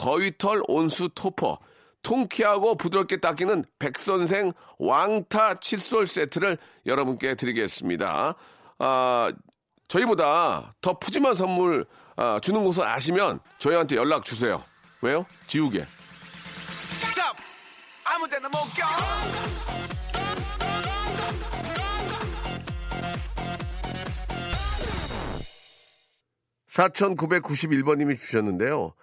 거위털 0.00 0.62
온수 0.66 1.10
토퍼, 1.14 1.58
통키하고 2.02 2.76
부드럽게 2.76 3.18
닦이는 3.18 3.66
백선생 3.78 4.54
왕타 4.78 5.60
칫솔 5.60 6.06
세트를 6.06 6.56
여러분께 6.86 7.34
드리겠습니다. 7.34 8.34
아, 8.78 9.32
저희보다 9.88 10.72
더 10.80 10.98
푸짐한 10.98 11.34
선물 11.34 11.84
아, 12.16 12.40
주는 12.40 12.64
곳을 12.64 12.86
아시면 12.86 13.40
저희한테 13.58 13.96
연락 13.96 14.24
주세요. 14.24 14.64
왜요? 15.02 15.26
지우개. 15.46 15.84
아무 18.04 18.26
데나 18.26 18.48
못 18.48 18.56
가. 18.78 18.88
4991번님이 26.70 28.16
주셨는데요. 28.16 28.94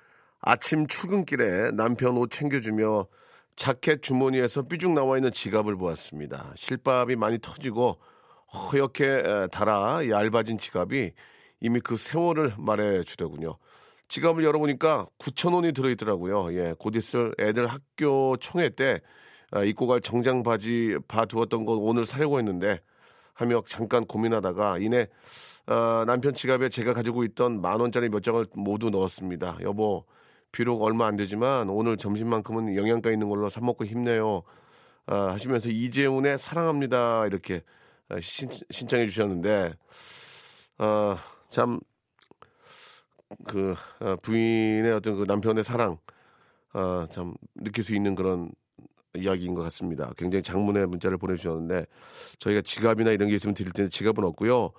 아침 0.49 0.87
출근길에 0.87 1.71
남편 1.71 2.15
옷 2.15 2.31
챙겨주며 2.31 3.07
자켓 3.57 4.01
주머니에서 4.01 4.61
삐죽 4.61 4.93
나와 4.93 5.17
있는 5.17 5.29
지갑을 5.33 5.75
보았습니다. 5.75 6.53
실밥이 6.55 7.17
많이 7.17 7.37
터지고 7.37 7.97
허옇게 8.53 9.05
에, 9.05 9.47
달아 9.47 10.07
얇아진 10.09 10.57
지갑이 10.57 11.11
이미 11.59 11.81
그 11.81 11.97
세월을 11.97 12.53
말해 12.57 13.03
주더군요. 13.03 13.57
지갑을 14.07 14.45
열어보니까 14.45 15.07
9천 15.19 15.53
원이 15.53 15.73
들어있더라고요. 15.73 16.53
예, 16.53 16.73
곧 16.79 16.95
있을 16.95 17.33
애들 17.37 17.67
학교 17.67 18.37
총회 18.37 18.69
때 18.69 19.01
아, 19.51 19.65
입고 19.65 19.85
갈 19.87 19.99
정장 19.99 20.43
바지 20.43 20.97
봐두었던 21.09 21.65
거 21.65 21.73
오늘 21.73 22.05
살려고 22.05 22.39
했는데 22.39 22.79
하며 23.33 23.63
잠깐 23.67 24.05
고민하다가 24.05 24.77
이내 24.77 25.09
어, 25.65 26.05
남편 26.05 26.33
지갑에 26.33 26.69
제가 26.69 26.93
가지고 26.93 27.25
있던 27.25 27.59
만 27.59 27.81
원짜리 27.81 28.07
몇 28.07 28.23
장을 28.23 28.45
모두 28.53 28.89
넣었습니다. 28.89 29.57
여보, 29.63 30.05
비록 30.51 30.81
얼마 30.83 31.07
안 31.07 31.15
되지만 31.15 31.69
오늘 31.69 31.97
점심만큼은 31.97 32.75
영양가 32.75 33.11
있는 33.11 33.29
걸로 33.29 33.49
사 33.49 33.61
먹고 33.61 33.85
힘내요. 33.85 34.43
아, 35.05 35.29
하시면서 35.31 35.69
이재훈의 35.69 36.37
사랑합니다 36.37 37.27
이렇게 37.27 37.63
아, 38.09 38.19
신, 38.19 38.49
신청해 38.69 39.07
주셨는데 39.07 39.73
아, 40.79 41.17
참, 41.49 41.79
그, 43.47 43.75
아, 43.99 44.15
부인의 44.21 44.91
어떤 44.93 45.17
그 45.17 45.23
남편의 45.27 45.63
사랑, 45.63 45.97
아, 46.73 47.07
참, 47.09 47.33
느낄 47.55 47.83
수 47.83 47.95
있는 47.95 48.15
그런 48.15 48.51
이야기인 49.15 49.55
것 49.55 49.63
같습니다. 49.63 50.11
굉장히 50.17 50.43
장문의 50.43 50.85
문자를 50.87 51.17
보내주셨는데, 51.17 51.85
저희가 52.39 52.61
지갑이나 52.61 53.11
이런 53.11 53.29
게 53.29 53.35
있으면 53.35 53.55
드릴 53.55 53.71
때는 53.71 53.89
지갑은 53.89 54.23
없고요. 54.23 54.71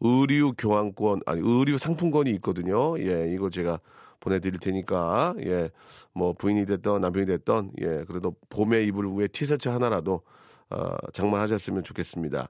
의류 0.00 0.52
교환권, 0.58 1.20
아니, 1.24 1.40
의류 1.42 1.78
상품권이 1.78 2.30
있거든요. 2.32 2.98
예, 3.00 3.32
이거 3.32 3.48
제가 3.48 3.80
보내드릴 4.20 4.58
테니까, 4.58 5.34
예, 5.40 5.70
뭐 6.12 6.32
부인이 6.32 6.66
됐던 6.66 7.00
남편이 7.00 7.26
됐던, 7.26 7.72
예, 7.80 8.04
그래도 8.06 8.34
봄에 8.48 8.82
입을 8.84 9.06
위해 9.16 9.28
티셔츠 9.28 9.68
하나라도, 9.68 10.22
어, 10.70 10.96
장만하셨으면 11.12 11.84
좋겠습니다. 11.84 12.48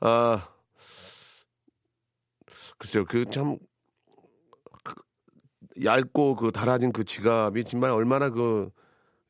아, 0.00 0.48
글쎄요, 2.78 3.04
그참 3.04 3.58
얇고 5.82 6.36
그 6.36 6.52
달아진 6.52 6.92
그 6.92 7.04
지갑이 7.04 7.64
정말 7.64 7.90
얼마나 7.90 8.30
그 8.30 8.70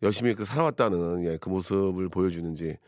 열심히 0.03 0.35
그 0.35 0.45
살아왔다는 0.45 1.25
예, 1.25 1.39
그 1.39 1.49
모습을 1.49 2.09
보여주는지 2.09 2.79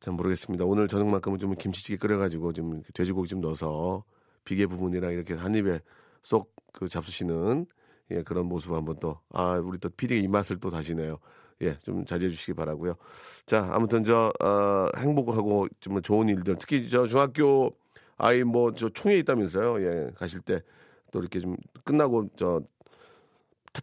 참 0.00 0.14
모르겠습니다. 0.14 0.64
오늘 0.64 0.88
저녁만큼은 0.88 1.38
좀 1.38 1.54
김치찌개 1.56 1.96
끓여가지고 1.98 2.52
좀 2.54 2.82
돼지고기 2.94 3.28
좀 3.28 3.40
넣어서 3.40 4.04
비계 4.44 4.66
부분이랑 4.66 5.12
이렇게 5.12 5.34
한 5.34 5.54
입에 5.54 5.80
쏙 6.22 6.60
그 6.72 6.88
잡수시는 6.88 7.66
예, 8.12 8.22
그런 8.22 8.46
모습 8.46 8.72
한번 8.72 8.96
또, 9.00 9.18
아, 9.32 9.54
우리 9.62 9.78
또 9.78 9.88
피디의 9.90 10.22
입맛을 10.22 10.58
또 10.60 10.70
다시네요. 10.70 11.18
예, 11.62 11.76
좀 11.80 12.04
자제해 12.06 12.30
주시기 12.30 12.54
바라고요 12.54 12.94
자, 13.46 13.68
아무튼 13.72 14.02
저, 14.04 14.32
어, 14.42 14.88
행복하고 14.96 15.68
좀 15.80 16.00
좋은 16.02 16.28
일들, 16.28 16.56
특히 16.58 16.88
저 16.88 17.06
중학교 17.06 17.70
아이 18.16 18.42
뭐 18.44 18.72
저 18.72 18.88
총회 18.90 19.18
있다면서요. 19.18 19.82
예, 19.82 20.10
가실 20.16 20.40
때 20.40 20.60
또 21.10 21.20
이렇게 21.20 21.40
좀 21.40 21.56
끝나고 21.84 22.28
저 22.36 22.60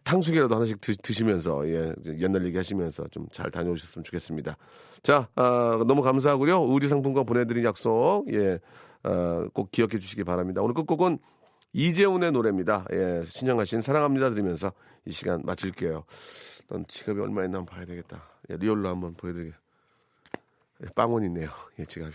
탕수육이라도 0.04 0.54
하나씩 0.54 0.80
드, 0.80 1.12
시면서 1.12 1.66
예, 1.68 1.94
옛날 2.18 2.44
얘기 2.46 2.56
하시면서 2.56 3.06
좀 3.08 3.26
잘 3.32 3.50
다녀오셨으면 3.50 4.04
좋겠습니다. 4.04 4.56
자, 5.02 5.28
아, 5.34 5.82
너무 5.86 6.02
감사하고요. 6.02 6.66
의류 6.68 6.88
상품권 6.88 7.24
보내드린 7.26 7.64
약속 7.64 8.26
예, 8.32 8.58
아, 9.02 9.46
꼭 9.54 9.70
기억해 9.70 9.98
주시기 9.98 10.24
바랍니다. 10.24 10.60
오늘 10.62 10.74
끝곡은 10.74 11.18
이재훈의 11.72 12.32
노래입니다. 12.32 12.86
예, 12.92 13.22
신청하신 13.26 13.82
사랑합니다 13.82 14.30
들으면서 14.30 14.72
이 15.04 15.12
시간 15.12 15.42
마칠게요. 15.44 16.04
넌 16.68 16.86
지갑이 16.86 17.20
얼마 17.20 17.44
있나 17.44 17.58
한번 17.58 17.74
봐야 17.74 17.84
되겠다. 17.86 18.22
예, 18.50 18.56
리얼로 18.56 18.88
한번 18.88 19.14
보여드리겠습니다. 19.14 19.68
예, 20.84 20.86
빵원 20.94 21.24
있네요. 21.24 21.50
예, 21.78 21.84
지갑이. 21.84 22.14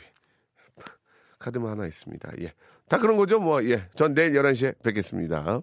카드만 1.39 1.71
하나 1.71 1.85
있습니다. 1.85 2.31
예. 2.41 2.53
다 2.87 2.97
그런 2.97 3.17
거죠, 3.17 3.39
뭐. 3.39 3.63
예. 3.65 3.89
전 3.95 4.13
내일 4.13 4.33
11시에 4.33 4.81
뵙겠습니다. 4.81 5.61